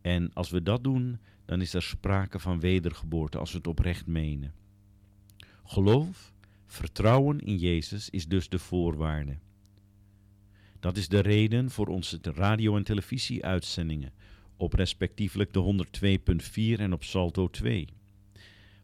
En 0.00 0.32
als 0.32 0.50
we 0.50 0.62
dat 0.62 0.84
doen, 0.84 1.18
dan 1.44 1.60
is 1.60 1.74
er 1.74 1.82
sprake 1.82 2.38
van 2.38 2.60
wedergeboorte 2.60 3.38
als 3.38 3.50
we 3.50 3.56
het 3.56 3.66
oprecht 3.66 4.06
menen. 4.06 4.54
Geloof, 5.64 6.32
vertrouwen 6.66 7.40
in 7.40 7.56
Jezus 7.56 8.10
is 8.10 8.28
dus 8.28 8.48
de 8.48 8.58
voorwaarde. 8.58 9.38
Dat 10.80 10.96
is 10.96 11.08
de 11.08 11.20
reden 11.20 11.70
voor 11.70 11.86
onze 11.86 12.18
radio- 12.22 12.76
en 12.76 12.84
televisieuitzendingen 12.84 14.12
op 14.56 14.72
respectievelijk 14.72 15.52
de 15.52 15.86
102.4 16.76 16.80
en 16.80 16.92
op 16.92 17.04
Salto 17.04 17.48
2. 17.50 17.88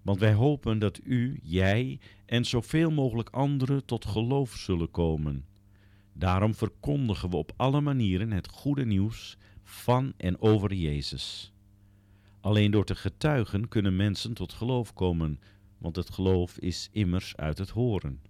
Want 0.02 0.18
wij 0.18 0.32
hopen 0.32 0.78
dat 0.78 1.00
u, 1.04 1.40
jij 1.42 1.98
en 2.26 2.44
zoveel 2.44 2.90
mogelijk 2.90 3.28
anderen 3.28 3.84
tot 3.84 4.06
geloof 4.06 4.56
zullen 4.56 4.90
komen. 4.90 5.44
Daarom 6.12 6.54
verkondigen 6.54 7.30
we 7.30 7.36
op 7.36 7.52
alle 7.56 7.80
manieren 7.80 8.30
het 8.30 8.48
goede 8.48 8.86
nieuws 8.86 9.36
van 9.62 10.12
en 10.16 10.40
over 10.40 10.74
Jezus. 10.74 11.52
Alleen 12.40 12.70
door 12.70 12.84
te 12.84 12.94
getuigen 12.94 13.68
kunnen 13.68 13.96
mensen 13.96 14.34
tot 14.34 14.52
geloof 14.52 14.94
komen, 14.94 15.40
want 15.78 15.96
het 15.96 16.10
geloof 16.10 16.58
is 16.58 16.88
immers 16.92 17.36
uit 17.36 17.58
het 17.58 17.70
horen. 17.70 18.20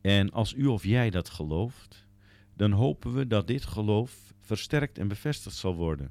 En 0.00 0.30
als 0.30 0.54
u 0.54 0.66
of 0.66 0.84
jij 0.84 1.10
dat 1.10 1.30
gelooft, 1.30 2.05
dan 2.56 2.72
hopen 2.72 3.14
we 3.14 3.26
dat 3.26 3.46
dit 3.46 3.64
geloof 3.64 4.34
versterkt 4.40 4.98
en 4.98 5.08
bevestigd 5.08 5.56
zal 5.56 5.74
worden. 5.74 6.10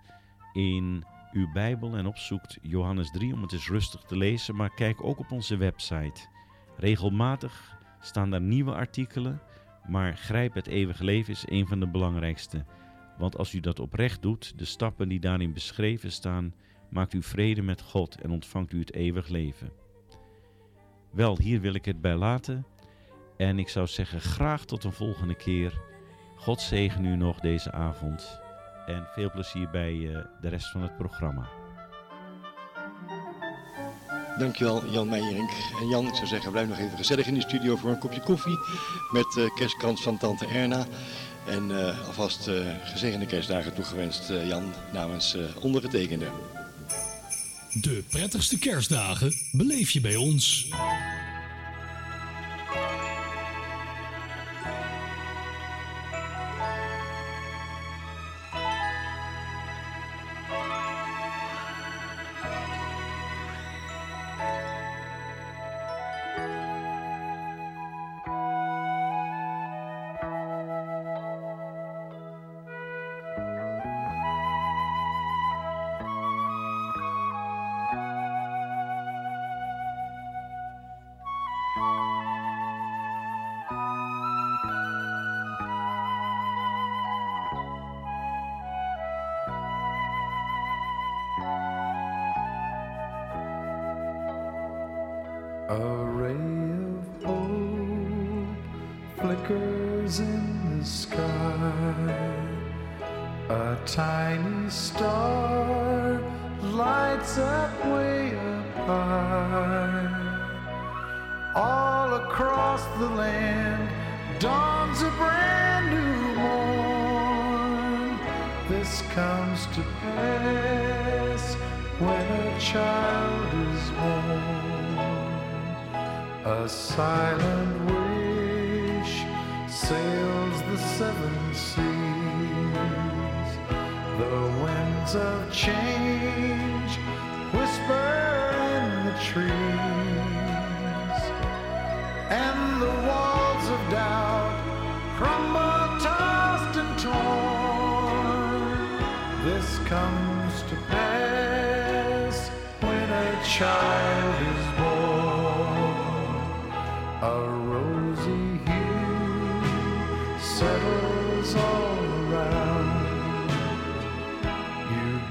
in 0.53 1.05
uw 1.33 1.53
Bijbel 1.53 1.97
en 1.97 2.07
opzoekt 2.07 2.59
Johannes 2.63 3.11
3 3.11 3.33
om 3.33 3.43
het 3.43 3.53
eens 3.53 3.69
rustig 3.69 4.01
te 4.03 4.17
lezen, 4.17 4.57
maar 4.57 4.75
kijk 4.75 5.05
ook 5.05 5.19
op 5.19 5.31
onze 5.31 5.57
website. 5.57 6.29
Regelmatig 6.77 7.77
staan 8.01 8.31
daar 8.31 8.41
nieuwe 8.41 8.75
artikelen, 8.75 9.41
maar 9.89 10.17
Grijp 10.17 10.55
het 10.55 10.67
eeuwige 10.67 11.05
leven 11.05 11.33
is 11.33 11.45
een 11.49 11.67
van 11.67 11.81
de 11.81 11.89
belangrijkste. 11.89 12.65
Want 13.19 13.37
als 13.37 13.53
u 13.53 13.61
dat 13.61 13.81
oprecht 13.81 14.23
doet, 14.23 14.59
de 14.59 14.65
stappen 14.65 15.09
die 15.09 15.21
daarin 15.21 15.53
beschreven 15.53 16.13
staan, 16.13 16.55
maakt 16.91 17.13
u 17.13 17.23
vrede 17.23 17.63
met 17.63 17.81
God 17.81 18.21
en 18.21 18.31
ontvangt 18.31 18.73
u 18.73 18.79
het 18.79 18.95
eeuwig 18.95 19.29
leven. 19.29 19.86
Wel, 21.17 21.39
hier 21.39 21.61
wil 21.61 21.75
ik 21.75 21.85
het 21.85 22.01
bij 22.01 22.17
laten. 22.17 22.67
En 23.37 23.59
ik 23.59 23.69
zou 23.69 23.87
zeggen, 23.87 24.21
graag 24.21 24.65
tot 24.65 24.85
een 24.85 24.93
volgende 24.93 25.35
keer. 25.35 25.81
God 26.37 26.61
zegen 26.61 27.05
u 27.05 27.17
nog 27.17 27.41
deze 27.41 27.73
avond. 27.73 28.41
En 28.87 29.07
veel 29.15 29.31
plezier 29.31 29.71
bij 29.71 29.93
uh, 29.93 30.19
de 30.41 30.49
rest 30.49 30.71
van 30.71 30.83
het 30.83 30.97
programma. 30.97 31.49
Dankjewel 34.39 34.91
Jan 34.91 35.09
Meijerink. 35.09 35.51
En 35.81 35.89
Jan, 35.89 36.07
ik 36.07 36.15
zou 36.15 36.27
zeggen, 36.27 36.53
blijf 36.53 36.69
nog 36.69 36.79
even 36.79 36.97
gezellig 36.97 37.27
in 37.27 37.35
de 37.35 37.41
studio 37.41 37.77
voor 37.77 37.91
een 37.91 37.99
kopje 37.99 38.21
koffie. 38.21 38.59
Met 39.13 39.37
uh, 39.39 39.55
kerstkrans 39.55 40.03
van 40.03 40.19
tante 40.19 40.47
Erna. 40.47 40.87
En 41.47 41.71
uh, 41.71 42.07
alvast 42.07 42.49
uh, 42.49 42.67
gezegende 42.85 43.27
kerstdagen 43.27 43.75
toegewenst, 43.75 44.31
uh, 44.31 44.49
Jan, 44.49 44.73
namens 44.93 45.37
ondergetekende. 45.61 46.27
De 47.81 48.05
prettigste 48.11 48.59
kerstdagen 48.59 49.33
beleef 49.53 49.91
je 49.91 50.01
bij 50.01 50.17
ons. 50.17 50.69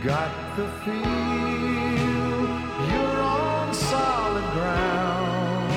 Got 0.05 0.31
the 0.55 0.67
feel 0.83 1.01
you're 2.91 3.21
on 3.21 3.73
solid 3.73 4.47
ground. 4.53 5.71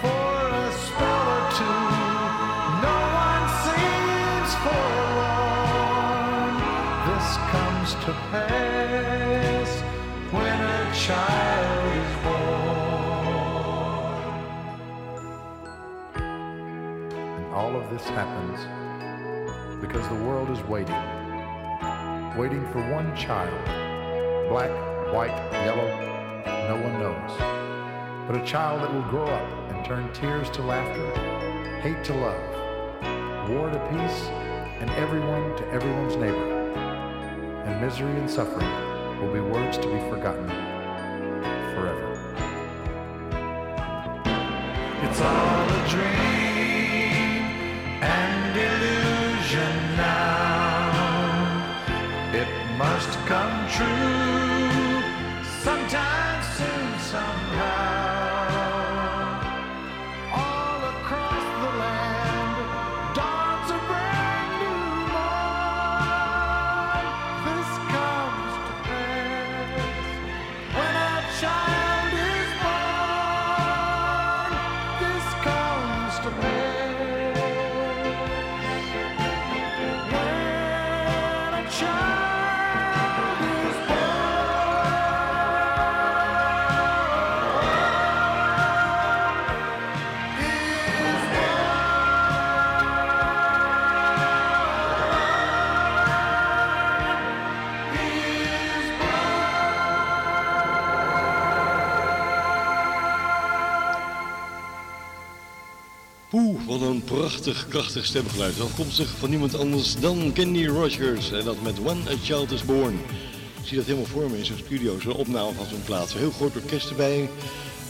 For 0.00 0.38
a 0.62 0.70
spell 0.84 1.28
or 1.34 1.44
two, 1.58 1.82
no 2.86 2.98
one 3.26 3.46
seems 3.64 4.50
forlorn. 4.62 6.54
This 7.10 7.28
comes 7.50 7.90
to 8.04 8.10
pass 8.30 9.70
when 10.30 10.58
a 10.60 10.94
child 10.94 11.84
is 12.04 12.12
born. 12.22 12.94
And 17.36 17.46
all 17.52 17.74
of 17.74 17.84
this 17.90 18.06
happens 18.10 18.58
because 19.80 20.06
the 20.08 20.20
world 20.24 20.50
is 20.50 20.62
waiting, 20.68 20.94
waiting 22.36 22.66
for 22.72 22.78
one 22.90 23.14
child. 23.16 23.64
Black, 24.48 24.70
white, 25.12 25.36
yellow, 25.52 25.88
no 26.68 26.76
one 26.82 26.98
knows. 26.98 27.30
But 28.26 28.40
a 28.40 28.44
child 28.44 28.82
that 28.82 28.92
will 28.92 29.08
grow 29.08 29.26
up 29.26 29.70
and 29.70 29.84
turn 29.84 30.12
tears 30.12 30.50
to 30.50 30.62
laughter, 30.62 31.10
hate 31.80 32.02
to 32.04 32.14
love, 32.14 33.48
war 33.50 33.70
to 33.70 33.78
peace, 33.90 34.28
and 34.80 34.90
everyone 34.90 35.56
to 35.58 35.68
everyone's 35.68 36.16
neighbor. 36.16 36.74
And 37.66 37.80
misery 37.80 38.12
and 38.18 38.28
suffering 38.28 38.68
will 39.20 39.32
be 39.32 39.40
words 39.40 39.78
to 39.78 39.86
be 39.86 40.00
forgotten 40.10 40.48
forever. 41.74 42.10
It's 45.04 45.20
all 45.20 45.70
a 45.70 45.88
dream 45.88 46.23
come 53.26 53.68
true 53.70 54.13
wat 106.42 106.80
een 106.80 107.02
prachtig, 107.04 107.66
krachtig 107.68 108.04
stemgeluid. 108.04 108.60
Afkomstig 108.60 109.08
van 109.18 109.30
niemand 109.30 109.54
anders 109.54 109.96
dan 110.00 110.32
Kenny 110.32 110.66
Rogers. 110.66 111.32
En 111.32 111.44
dat 111.44 111.62
met 111.62 111.82
When 111.82 111.96
a 112.08 112.16
Child 112.22 112.50
is 112.50 112.64
Born. 112.64 112.94
Ik 113.60 113.66
zie 113.66 113.76
dat 113.76 113.86
helemaal 113.86 114.06
voor 114.06 114.30
me 114.30 114.38
in 114.38 114.44
zo'n 114.44 114.58
studio, 114.64 115.00
zo'n 115.00 115.12
opname 115.12 115.52
van 115.52 115.66
zo'n 115.66 115.82
plaats. 115.84 116.14
Heel 116.14 116.30
groot 116.30 116.56
orkest 116.56 116.90
erbij, 116.90 117.28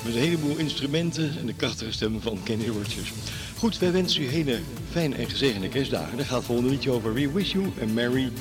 met 0.04 0.14
een 0.14 0.20
heleboel 0.20 0.56
instrumenten 0.56 1.38
en 1.38 1.46
de 1.46 1.54
krachtige 1.54 1.92
stem 1.92 2.20
van 2.20 2.38
Kenny 2.42 2.66
Rogers. 2.66 3.12
Goed, 3.56 3.78
wij 3.78 3.92
wensen 3.92 4.22
u 4.22 4.26
hele 4.26 4.60
fijne 4.90 5.14
en 5.14 5.30
gezegende 5.30 5.68
kerstdagen. 5.68 6.16
Daar 6.16 6.26
gaat 6.26 6.36
het 6.36 6.46
volgende 6.46 6.70
liedje 6.70 6.90
over. 6.90 7.14
We 7.14 7.32
wish 7.32 7.52
you 7.52 7.72
a 7.82 7.86
Merry 7.86 8.32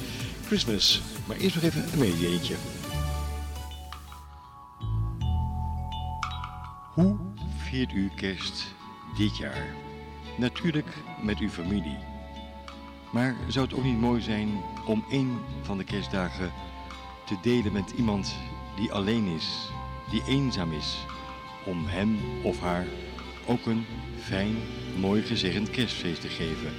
Christmas. 0.46 1.02
Maar 1.28 1.38
eerst 1.38 1.56
nog 1.56 1.64
even 1.64 1.84
een 1.94 2.00
medieetje. 2.00 2.56
Hoe 6.94 7.16
viert 7.70 7.92
u 7.92 8.12
kerst 8.16 8.64
dit 9.18 9.38
jaar? 9.38 9.92
Natuurlijk 10.38 10.88
met 11.22 11.40
uw 11.40 11.50
familie. 11.50 11.98
Maar 13.12 13.36
zou 13.48 13.66
het 13.66 13.76
ook 13.76 13.84
niet 13.84 14.00
mooi 14.00 14.22
zijn 14.22 14.50
om 14.86 15.06
één 15.10 15.40
van 15.62 15.78
de 15.78 15.84
kerstdagen 15.84 16.52
te 17.26 17.38
delen 17.42 17.74
met 17.74 17.92
iemand 17.98 18.36
die 18.76 18.92
alleen 18.92 19.26
is, 19.28 19.70
die 20.10 20.24
eenzaam 20.28 20.72
is, 20.72 21.06
om 21.66 21.86
hem 21.86 22.18
of 22.44 22.60
haar 22.60 22.86
ook 23.46 23.66
een 23.66 23.86
fijn, 24.20 24.56
mooi 25.00 25.22
gezegend 25.22 25.70
kerstfeest 25.70 26.22
te 26.22 26.28
geven. 26.28 26.72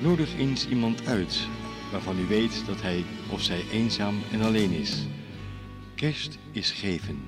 Nodig 0.00 0.34
eens 0.34 0.68
iemand 0.68 1.06
uit 1.06 1.48
waarvan 1.90 2.18
u 2.18 2.26
weet 2.26 2.66
dat 2.66 2.82
hij 2.82 3.04
of 3.28 3.42
zij 3.42 3.64
eenzaam 3.70 4.14
en 4.30 4.42
alleen 4.42 4.70
is. 4.70 5.06
Kerst 5.94 6.38
is 6.52 6.70
geven. 6.70 7.22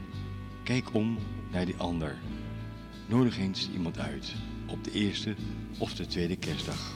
Kijk 0.62 0.94
om 0.94 1.18
naar 1.50 1.64
die 1.64 1.76
ander. 1.76 2.18
Nodig 3.06 3.38
eens 3.38 3.70
iemand 3.72 3.98
uit 3.98 4.34
op 4.72 4.84
de 4.84 4.92
eerste 4.92 5.34
of 5.78 5.94
de 5.94 6.06
tweede 6.06 6.36
kerstdag. 6.36 6.92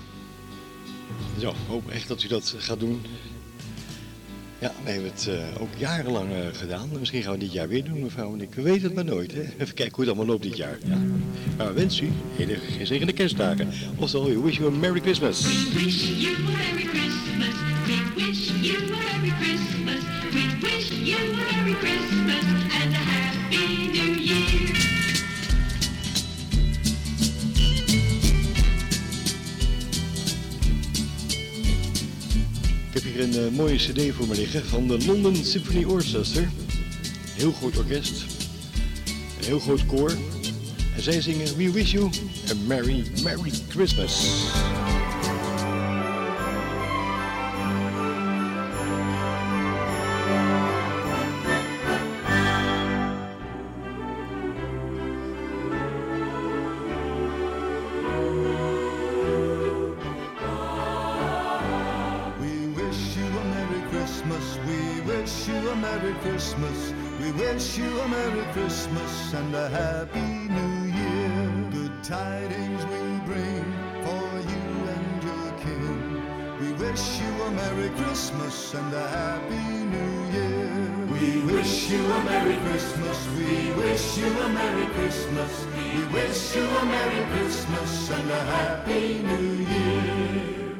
Zo, 1.41 1.51
ik 1.51 1.57
hoop 1.69 1.91
echt 1.91 2.09
dat 2.09 2.23
u 2.23 2.29
dat 2.29 2.55
gaat 2.59 2.81
doen. 2.81 3.01
Ja, 4.59 4.73
we 4.85 4.91
hebben 4.91 5.11
het 5.11 5.27
eh, 5.29 5.61
ook 5.63 5.69
jarenlang 5.77 6.33
eh, 6.33 6.39
gedaan. 6.53 6.89
Misschien 6.99 7.23
gaan 7.23 7.33
we 7.33 7.39
dit 7.39 7.53
jaar 7.53 7.69
weer 7.69 7.85
doen, 7.85 8.03
mevrouw 8.03 8.33
en 8.33 8.41
ik. 8.41 8.55
We 8.55 8.63
weten 8.63 8.83
het 8.83 8.95
maar 8.95 9.05
nooit, 9.05 9.33
hè. 9.33 9.41
Even 9.41 9.75
kijken 9.75 9.95
hoe 9.95 10.05
het 10.05 10.09
allemaal 10.09 10.27
loopt 10.27 10.43
dit 10.43 10.57
jaar. 10.57 10.79
Ja. 10.87 10.99
Maar 11.57 11.67
we 11.67 11.73
wensen 11.73 12.07
u 12.07 12.11
hele 12.37 12.57
gezegende 12.79 13.13
kerstdagen. 13.13 13.69
Oftewel, 13.97 14.29
we 14.29 14.41
wish 14.41 14.57
you 14.57 14.75
a 14.75 14.79
Merry 14.79 15.01
Christmas. 15.01 15.43
We 15.43 15.85
wish 15.85 16.03
you 16.03 16.35
a 16.35 16.41
Merry 16.41 16.85
Christmas. 16.85 17.55
We 17.87 17.99
wish 18.17 18.51
you 18.61 18.77
a 18.77 18.89
Merry 18.89 19.33
Christmas. 19.41 20.03
We 20.33 20.59
wish 20.61 20.91
you 20.91 21.17
a 21.17 21.55
Merry 21.55 21.75
Christmas 21.75 22.26
heb 33.03 33.15
hier 33.15 33.23
een 33.23 33.47
eh, 33.47 33.57
mooie 33.57 33.77
cd 33.77 34.15
voor 34.15 34.27
me 34.27 34.35
liggen 34.35 34.65
van 34.65 34.89
de 34.89 35.05
London 35.07 35.35
Symphony 35.35 35.85
Orchestra. 35.85 36.43
Heel 37.31 37.53
groot 37.53 37.77
orkest. 37.79 38.25
Een 39.39 39.45
heel 39.45 39.59
groot 39.59 39.87
koor. 39.87 40.11
En 40.97 41.03
zij 41.03 41.21
zingen 41.21 41.57
We 41.57 41.73
Wish 41.73 41.93
You 41.93 42.11
a 42.51 42.55
Merry, 42.67 43.05
Merry 43.23 43.53
Christmas. 43.69 44.25
Merry 77.87 78.05
Christmas 78.05 78.75
and 78.75 78.93
a 78.93 79.09
Happy 79.09 79.55
New 79.55 80.33
Year. 80.33 81.07
We 81.13 81.55
wish 81.55 81.89
you 81.89 82.05
a 82.05 82.25
Merry 82.25 82.57
Christmas. 82.57 83.29
We 83.39 83.73
wish 83.75 84.19
you 84.19 84.27
a 84.27 84.49
Merry 84.49 84.87
Christmas. 84.87 85.67
We 85.77 86.05
wish 86.13 86.57
you 86.57 86.65
a 86.65 86.85
Merry 86.85 87.25
Christmas 87.33 88.11
and 88.11 88.31
a 88.31 88.45
Happy 88.45 89.23
New 89.23 89.53
Year. 89.71 90.75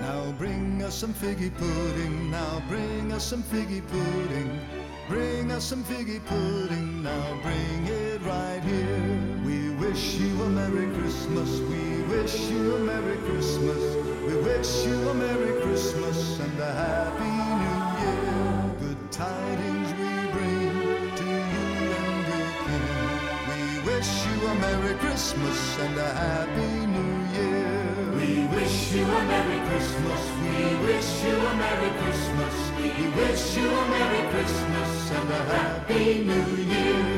Now 0.00 0.32
bring 0.38 0.82
us 0.82 0.94
some 0.94 1.12
figgy 1.12 1.54
pudding. 1.54 2.30
Now 2.30 2.62
bring 2.68 3.12
us 3.12 3.24
some 3.24 3.42
figgy 3.42 3.86
pudding. 3.86 4.60
Bring 5.08 5.52
us 5.52 5.64
some 5.64 5.84
figgy 5.84 6.24
pudding. 6.24 7.02
Now 7.02 7.38
bring 7.42 7.86
it 7.86 7.97
right 8.24 8.62
here. 8.62 9.20
We 9.44 9.70
wish 9.70 10.14
you 10.16 10.42
a 10.42 10.48
Merry 10.48 10.86
Christmas. 10.96 11.60
We 11.60 12.02
wish 12.02 12.50
you 12.50 12.76
a 12.76 12.78
Merry 12.80 13.16
Christmas. 13.18 13.82
We 14.26 14.34
wish 14.42 14.86
you 14.86 15.08
a 15.08 15.14
Merry 15.14 15.60
Christmas 15.62 16.40
and 16.40 16.58
a 16.60 16.72
Happy 16.72 17.34
New 17.62 17.78
Year. 18.02 18.74
Good 18.80 19.12
tidings 19.12 19.88
we 20.00 20.10
bring 20.34 21.16
to 21.16 21.30
you 21.52 21.66
and 22.02 22.26
your 22.28 22.50
King. 22.64 23.08
We 23.50 23.62
wish 23.88 24.10
you 24.26 24.46
a 24.46 24.54
Merry 24.54 24.94
Christmas 24.98 25.78
and 25.78 25.98
a 25.98 26.10
Happy 26.14 26.86
New 26.86 27.14
Year. 27.36 27.68
We 28.18 28.46
wish 28.56 28.92
you 28.92 29.04
a 29.04 29.24
Merry 29.32 29.60
Christmas. 29.68 30.22
We 30.42 30.64
wish 30.86 31.24
you 31.24 31.36
a 31.36 31.54
Merry 31.56 31.90
Christmas. 32.02 32.54
We 32.78 33.08
wish 33.20 33.56
you 33.56 33.68
a 33.68 33.88
Merry 33.88 34.22
Christmas 34.32 35.10
and 35.12 35.30
a 35.30 35.42
Happy 35.54 36.24
New 36.24 36.56
Year. 36.74 37.17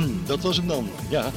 dat 0.41 0.55
was 0.55 0.59
hem 0.59 0.67
dan. 0.67 0.89
Ja, 1.09 1.31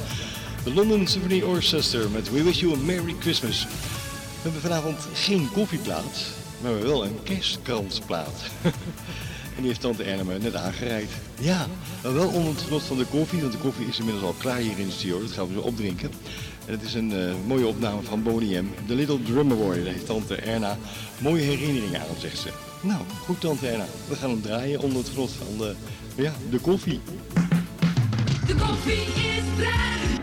de 0.63 0.73
London 0.73 1.07
Symphony 1.07 1.41
Orchestra 1.41 2.07
met 2.11 2.31
We 2.31 2.43
Wish 2.43 2.59
You 2.59 2.73
a 2.73 2.77
Merry 2.77 3.15
Christmas. 3.19 3.63
We 3.63 4.41
hebben 4.41 4.61
vanavond 4.61 5.07
geen 5.13 5.49
koffieplaat, 5.53 6.21
maar 6.61 6.81
wel 6.81 7.05
een 7.05 7.23
kerstkransplaat. 7.23 8.41
en 9.55 9.57
die 9.57 9.67
heeft 9.67 9.81
tante 9.81 10.03
Erne 10.03 10.23
me 10.23 10.37
net 10.37 10.55
aangereikt. 10.55 11.11
Ja, 11.39 11.67
maar 12.03 12.13
wel 12.13 12.27
onder 12.27 12.53
het 12.53 12.61
genot 12.61 12.83
van 12.83 12.97
de 12.97 13.05
koffie, 13.05 13.41
want 13.41 13.51
de 13.51 13.57
koffie 13.57 13.87
is 13.87 13.99
inmiddels 13.99 14.25
al 14.25 14.35
klaar 14.37 14.57
hier 14.57 14.79
in 14.79 14.85
de 14.85 14.91
studio. 14.91 15.21
Dat 15.21 15.31
gaan 15.31 15.47
we 15.47 15.53
zo 15.53 15.59
opdrinken. 15.59 16.11
En 16.65 16.71
het 16.71 16.81
is 16.81 16.93
een 16.93 17.11
eh, 17.11 17.33
mooie 17.47 17.67
opname 17.67 18.01
van 18.01 18.23
Boney 18.23 18.61
M. 18.61 18.67
The 18.87 18.95
Little 18.95 19.23
Drummer 19.23 19.57
Boy. 19.57 19.75
Daar 19.75 19.93
heeft 19.93 20.05
tante 20.05 20.35
Erna 20.35 20.77
mooie 21.17 21.41
herinneringen 21.41 21.99
aan, 21.99 22.19
zegt 22.19 22.37
ze. 22.37 22.49
Nou, 22.81 23.01
goed 23.25 23.39
tante 23.39 23.67
Erna. 23.67 23.85
We 24.07 24.15
gaan 24.15 24.29
hem 24.29 24.41
draaien 24.41 24.79
onder 24.79 24.97
het 24.97 25.09
genot 25.09 25.31
van 25.31 25.57
de, 25.57 25.75
ja, 26.15 26.33
de 26.49 26.59
koffie. 26.59 26.99
De 28.45 28.55
koffie 28.55 29.05
is 29.05 29.43
blij. 29.55 30.14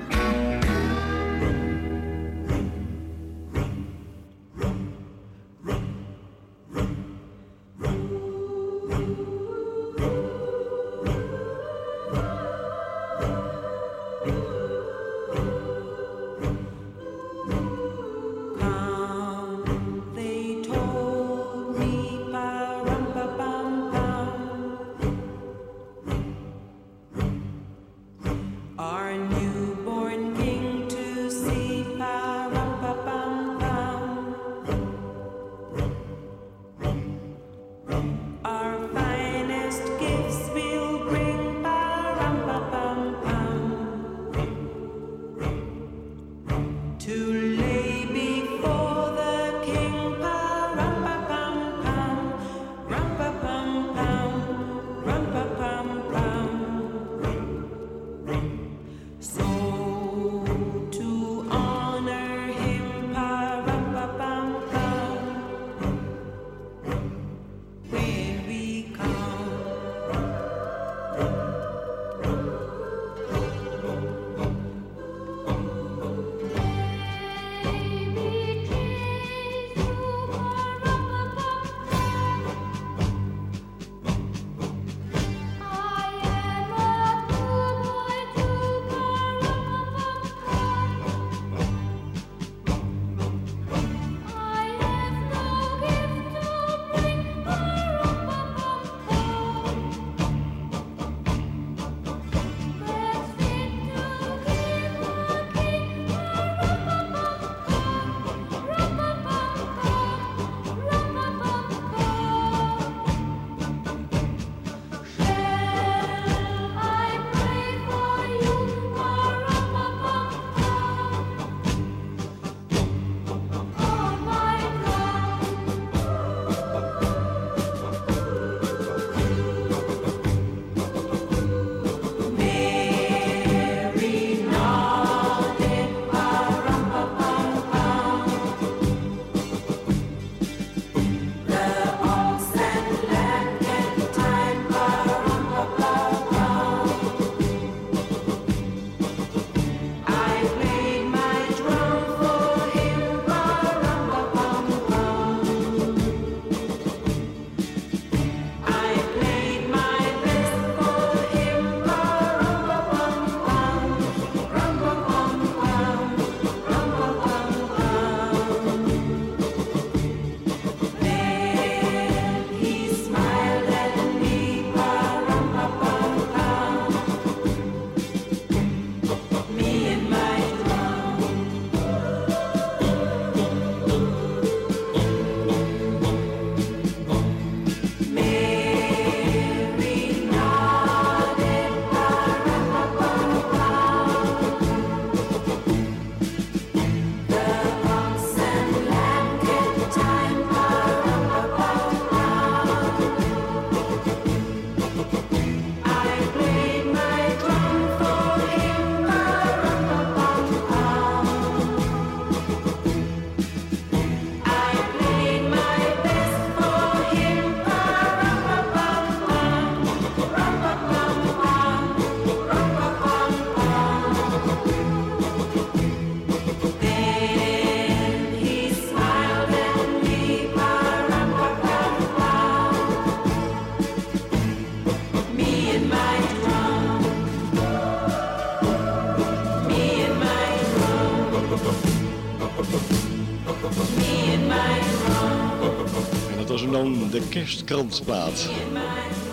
De 247.12 247.28
kerstkransplaat. 247.28 248.48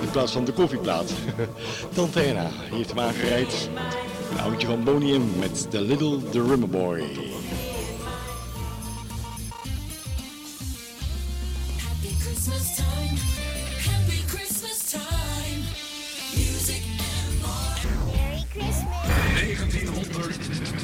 In 0.02 0.10
plaats 0.12 0.32
van 0.32 0.46
de 0.46 0.52
koffieplaat. 0.52 1.14
Tante 1.96 2.22
Erna 2.22 2.50
die 2.70 2.78
heeft 2.78 2.90
hem 2.90 3.00
aangereid. 3.00 3.70
Een 4.32 4.40
oudje 4.40 4.68
van 4.68 4.84
Boney 4.84 5.18
M 5.18 5.40
met 5.40 5.72
The 5.72 5.82
Little 5.82 6.30
Drummer 6.30 6.70
Boy. 6.70 7.00
Happy 11.78 12.14
Christmas 12.20 12.76
time. 12.76 13.18
Happy 13.90 14.22
Christmas 14.28 14.80
time. 14.92 15.62
Music 16.36 16.84
and 17.10 17.42
more. 17.42 18.14
Merry 18.16 18.44
Christmas. 18.52 19.00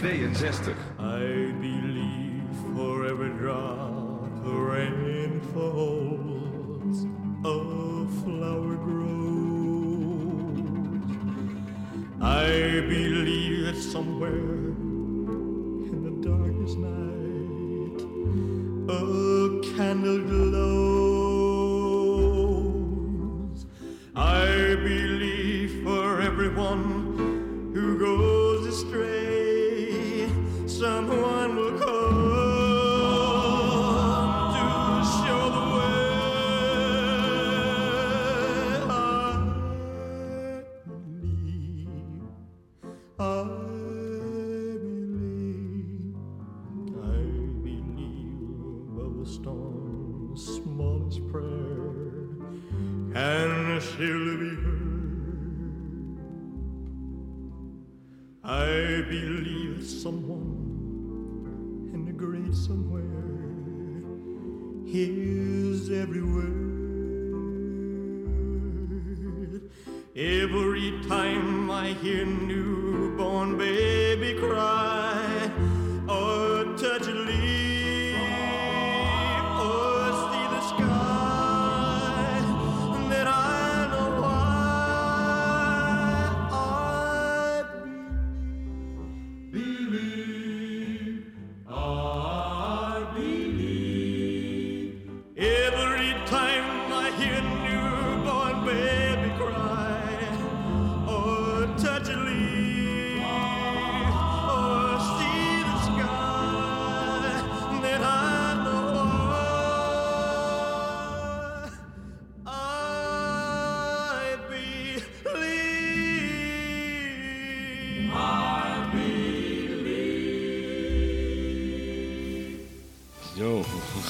1962. 0.01 0.75
I 0.99 1.51
believe 1.59 2.43
for 2.75 3.05
every 3.05 3.29
drop 3.37 4.05
the 4.45 4.51
rain 4.51 5.41
falls, 5.53 6.34
a 7.43 8.07
flower 8.21 8.75
grows. 8.75 9.15
I 12.21 12.81
believe 12.87 13.65
that 13.65 13.75
somewhere 13.81 14.64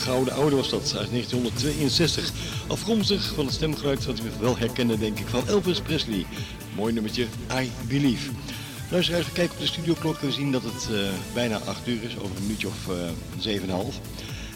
gouden 0.06 0.34
oude 0.34 0.56
was 0.56 0.70
dat, 0.70 0.96
uit 0.98 1.10
1962. 1.10 2.32
Afkomstig 2.68 3.34
van 3.36 3.46
het 3.46 3.54
stemgeluid 3.54 4.06
wat 4.06 4.20
u 4.20 4.24
wel 4.40 4.58
herkende, 4.58 4.98
denk 4.98 5.20
ik, 5.20 5.28
van 5.28 5.48
Elvis 5.48 5.82
Presley. 5.82 6.26
Mooi 6.76 6.94
nummertje, 6.94 7.28
I 7.62 7.72
Believe. 7.88 8.30
Luisteraars, 8.92 9.26
we 9.26 9.32
kijken 9.32 9.54
op 9.54 9.60
de 9.60 9.68
studioklok 9.68 10.18
en 10.18 10.28
we 10.28 10.34
zien 10.34 10.52
dat 10.52 10.64
het 10.64 10.90
eh, 10.92 10.98
bijna 11.34 11.58
8 11.58 11.88
uur 11.88 12.04
is, 12.04 12.18
over 12.18 12.36
een 12.36 12.42
minuutje 12.42 12.68
of 12.68 12.88
uh, 13.40 13.60
7,5. 13.60 13.66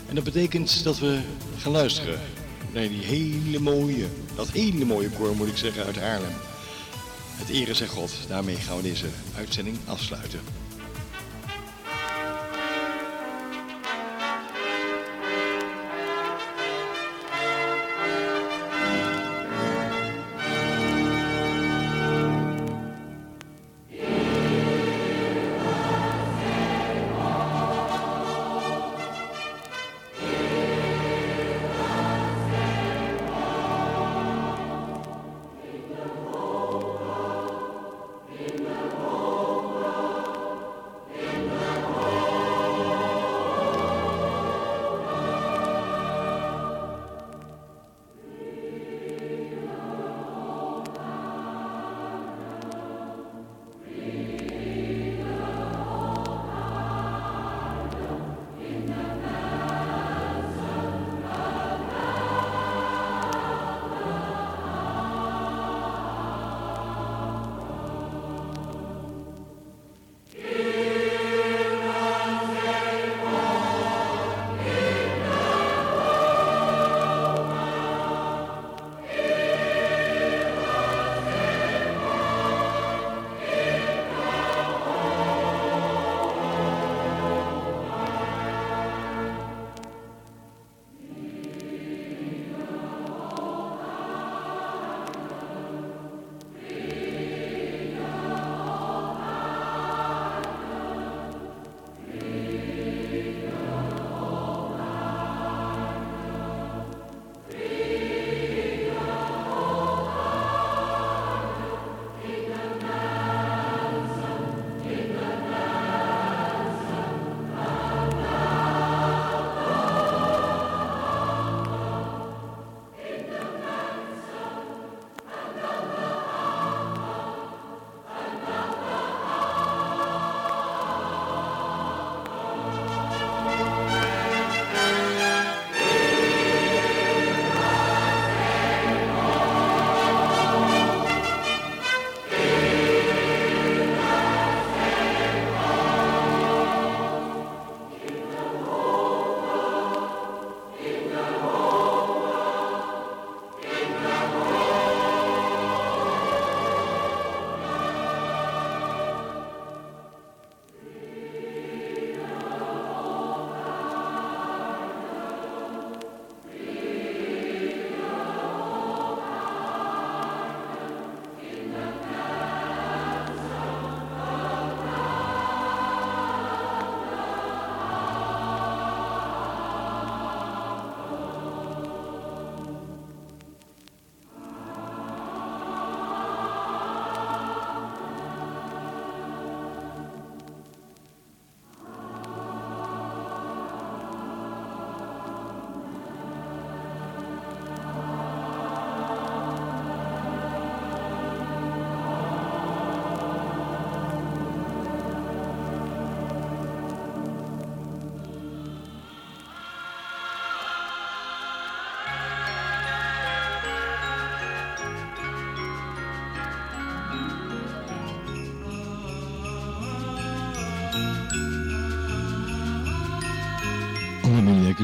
En 0.07 0.15
dat 0.15 0.23
betekent 0.23 0.83
dat 0.83 0.99
we 0.99 1.19
gaan 1.57 1.71
luisteren 1.71 2.19
naar 2.73 2.87
die 2.87 3.03
hele 3.03 3.59
mooie, 3.59 4.05
dat 4.35 4.51
hele 4.51 4.85
mooie 4.85 5.09
koor 5.09 5.35
moet 5.35 5.47
ik 5.47 5.57
zeggen, 5.57 5.85
uit 5.85 5.99
Haarlem. 5.99 6.33
Het 7.35 7.49
ere 7.49 7.73
zij 7.73 7.87
God. 7.87 8.11
Daarmee 8.27 8.55
gaan 8.55 8.77
we 8.77 8.83
deze 8.83 9.05
uitzending 9.35 9.77
afsluiten. 9.85 10.39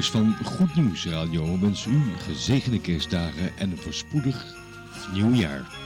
Van 0.10 0.36
Goed 0.43 0.76
Nieuws 0.76 1.06
Radio 1.06 1.60
wensen 1.60 1.91
u 1.91 2.01
gezegende 2.18 2.82
kerstdagen 2.82 3.58
en 3.58 3.72
een 3.72 3.78
voorspoedig 3.78 4.45
nieuwjaar. 5.14 5.84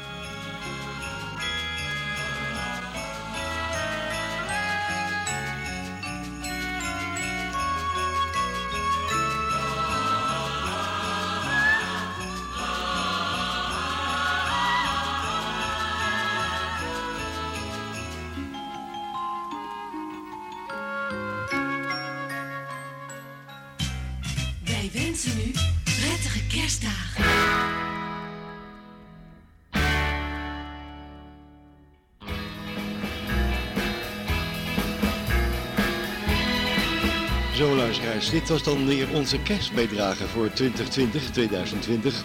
Dit 38.32 38.50
was 38.50 38.64
dan 38.64 38.86
weer 38.86 39.08
onze 39.14 39.40
kerstbijdrage 39.40 40.28
voor 40.28 40.54
2020, 40.54 41.30
2020. 41.32 42.24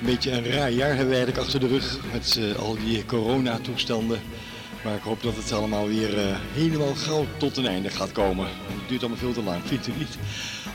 Een 0.00 0.06
beetje 0.06 0.30
een 0.30 0.50
raar 0.50 0.70
jaar 0.70 0.88
hebben 0.88 1.08
we 1.08 1.14
eigenlijk 1.14 1.44
achter 1.44 1.60
de 1.60 1.66
rug 1.66 1.98
met 2.12 2.38
eh, 2.40 2.62
al 2.62 2.76
die 2.84 3.06
coronatoestanden. 3.06 4.20
Maar 4.84 4.94
ik 4.94 5.02
hoop 5.02 5.22
dat 5.22 5.36
het 5.36 5.52
allemaal 5.52 5.86
weer 5.86 6.18
eh, 6.18 6.36
helemaal 6.52 6.94
gauw 6.94 7.26
tot 7.36 7.56
een 7.56 7.66
einde 7.66 7.90
gaat 7.90 8.12
komen. 8.12 8.46
Want 8.66 8.80
Het 8.80 8.88
duurt 8.88 9.00
allemaal 9.00 9.18
veel 9.18 9.32
te 9.32 9.42
lang, 9.42 9.60
vindt 9.64 9.86
u 9.86 9.92
niet? 9.98 10.18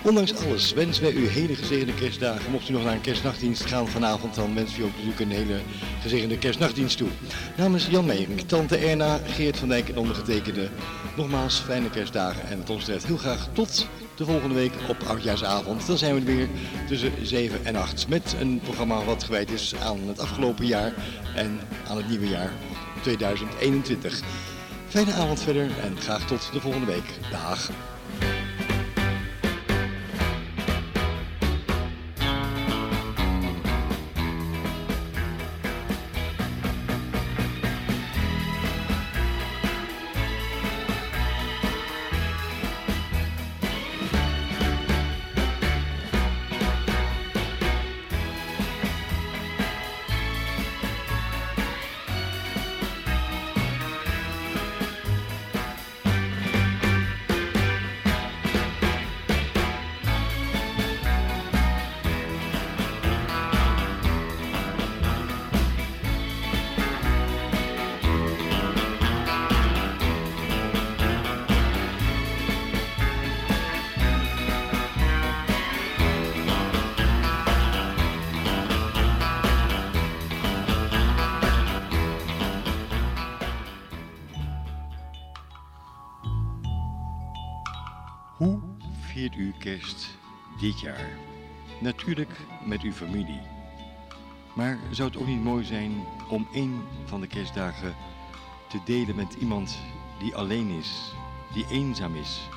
Ondanks 0.02 0.36
alles 0.36 0.74
wensen 0.74 1.04
wij 1.04 1.14
u 1.14 1.28
hele 1.28 1.56
gezegende 1.56 1.94
kerstdagen. 1.94 2.52
Mocht 2.52 2.70
u 2.70 2.74
nog 2.74 2.84
naar 2.84 2.94
een 2.94 3.02
kerstnachtdienst 3.02 3.66
gaan 3.66 3.88
vanavond, 3.88 4.36
dan 4.36 4.56
wens 4.56 4.78
u 4.78 4.84
ook 4.84 4.92
natuurlijk 4.92 5.20
een 5.20 5.32
hele 5.32 5.60
gezegende 6.02 6.38
kerstnachtdienst 6.38 6.98
toe. 6.98 7.10
Namens 7.58 7.88
Jan 7.88 8.06
Meijering, 8.06 8.42
tante 8.48 8.78
Erna, 8.78 9.20
Geert 9.26 9.58
van 9.58 9.68
Dijk 9.68 9.90
en 9.90 9.98
ondergetekende, 9.98 10.70
nogmaals 11.16 11.60
fijne 11.60 11.90
kerstdagen. 11.90 12.48
En 12.50 12.58
wat 12.58 12.70
ons 12.70 12.80
betreft 12.80 13.06
heel 13.06 13.18
graag 13.18 13.48
tot 13.54 13.88
de 14.20 14.26
volgende 14.26 14.56
week 14.56 14.74
op 14.88 15.04
Oudjaarsavond. 15.08 15.88
Dan 15.88 15.98
zijn 15.98 16.14
we 16.14 16.20
er 16.20 16.36
weer 16.36 16.48
tussen 16.88 17.12
7 17.22 17.66
en 17.66 17.76
8 17.76 18.08
met 18.08 18.36
een 18.40 18.60
programma 18.64 19.04
wat 19.04 19.24
gewijd 19.24 19.52
is 19.52 19.76
aan 19.76 20.08
het 20.08 20.20
afgelopen 20.20 20.66
jaar 20.66 20.94
en 21.36 21.60
aan 21.88 21.98
het 21.98 22.10
nieuwe 22.10 22.28
jaar 22.28 22.52
2021. 23.02 24.22
Fijne 24.88 25.14
avond 25.14 25.40
verder 25.40 25.70
en 25.82 25.98
graag 25.98 26.28
tot 26.28 26.50
de 26.54 26.60
volgende 26.60 26.86
week. 26.86 27.20
Dag. 27.32 27.70
Natuurlijk 92.10 92.40
met 92.66 92.82
uw 92.82 92.92
familie. 92.92 93.42
Maar 94.56 94.80
zou 94.92 95.10
het 95.10 95.20
ook 95.20 95.28
niet 95.28 95.44
mooi 95.44 95.66
zijn 95.66 95.92
om 96.30 96.48
één 96.54 96.82
van 97.06 97.22
de 97.22 97.28
kerstdagen 97.28 97.96
te 98.70 98.80
delen 98.86 99.16
met 99.16 99.34
iemand 99.40 99.80
die 100.20 100.36
alleen 100.36 100.70
is, 100.70 101.14
die 101.54 101.66
eenzaam 101.70 102.16
is, 102.16 102.50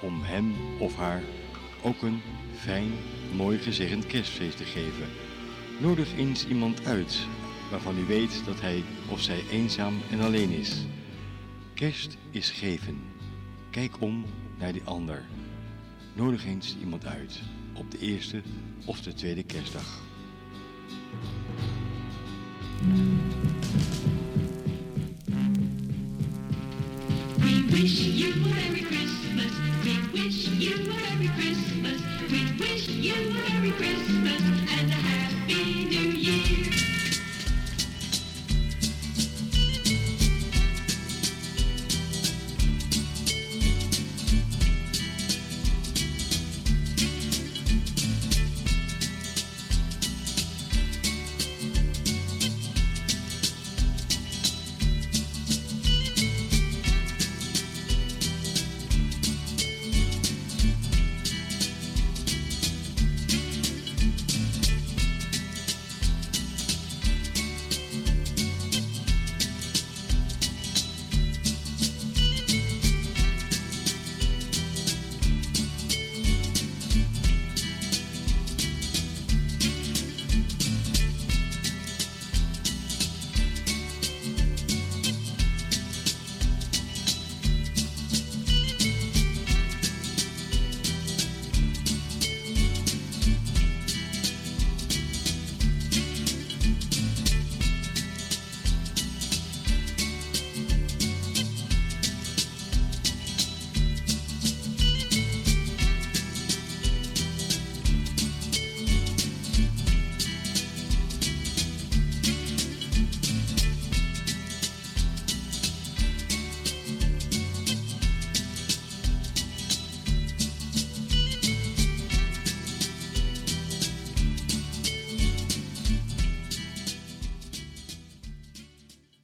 om 0.00 0.22
hem 0.22 0.54
of 0.78 0.96
haar 0.96 1.22
ook 1.82 2.02
een 2.02 2.20
fijn, 2.54 2.92
mooi 3.36 3.58
gezegend 3.58 4.06
kerstfeest 4.06 4.56
te 4.56 4.64
geven? 4.64 5.08
Nodig 5.80 6.16
eens 6.16 6.46
iemand 6.46 6.86
uit 6.86 7.26
waarvan 7.70 7.98
u 7.98 8.04
weet 8.04 8.44
dat 8.44 8.60
hij 8.60 8.82
of 9.08 9.20
zij 9.20 9.42
eenzaam 9.50 9.94
en 10.10 10.20
alleen 10.20 10.50
is. 10.50 10.84
Kerst 11.74 12.16
is 12.30 12.50
geven. 12.50 13.02
Kijk 13.70 14.00
om 14.00 14.24
naar 14.58 14.72
die 14.72 14.84
ander. 14.84 15.22
Nodig 16.14 16.44
eens 16.44 16.76
iemand 16.80 17.06
uit 17.06 17.42
op 17.82 17.90
de 17.90 17.98
eerste 17.98 18.42
of 18.84 19.00
de 19.00 19.14
tweede 19.14 19.42
kerstdag. 19.42 20.00
We 27.38 27.64
wish 27.70 28.00
you 28.00 28.32
a 28.32 28.48
Merry 28.54 28.82
Christmas. 28.82 29.52
We 29.82 30.00
wish 30.12 30.48
you 30.58 30.74
a 30.74 30.86
Merry 30.86 31.30
Christmas. 31.38 32.00
We 32.30 32.54
wish 32.58 32.88
you 32.88 33.14
a 33.14 33.50
Merry 33.50 33.70
Christmas. 33.70 34.21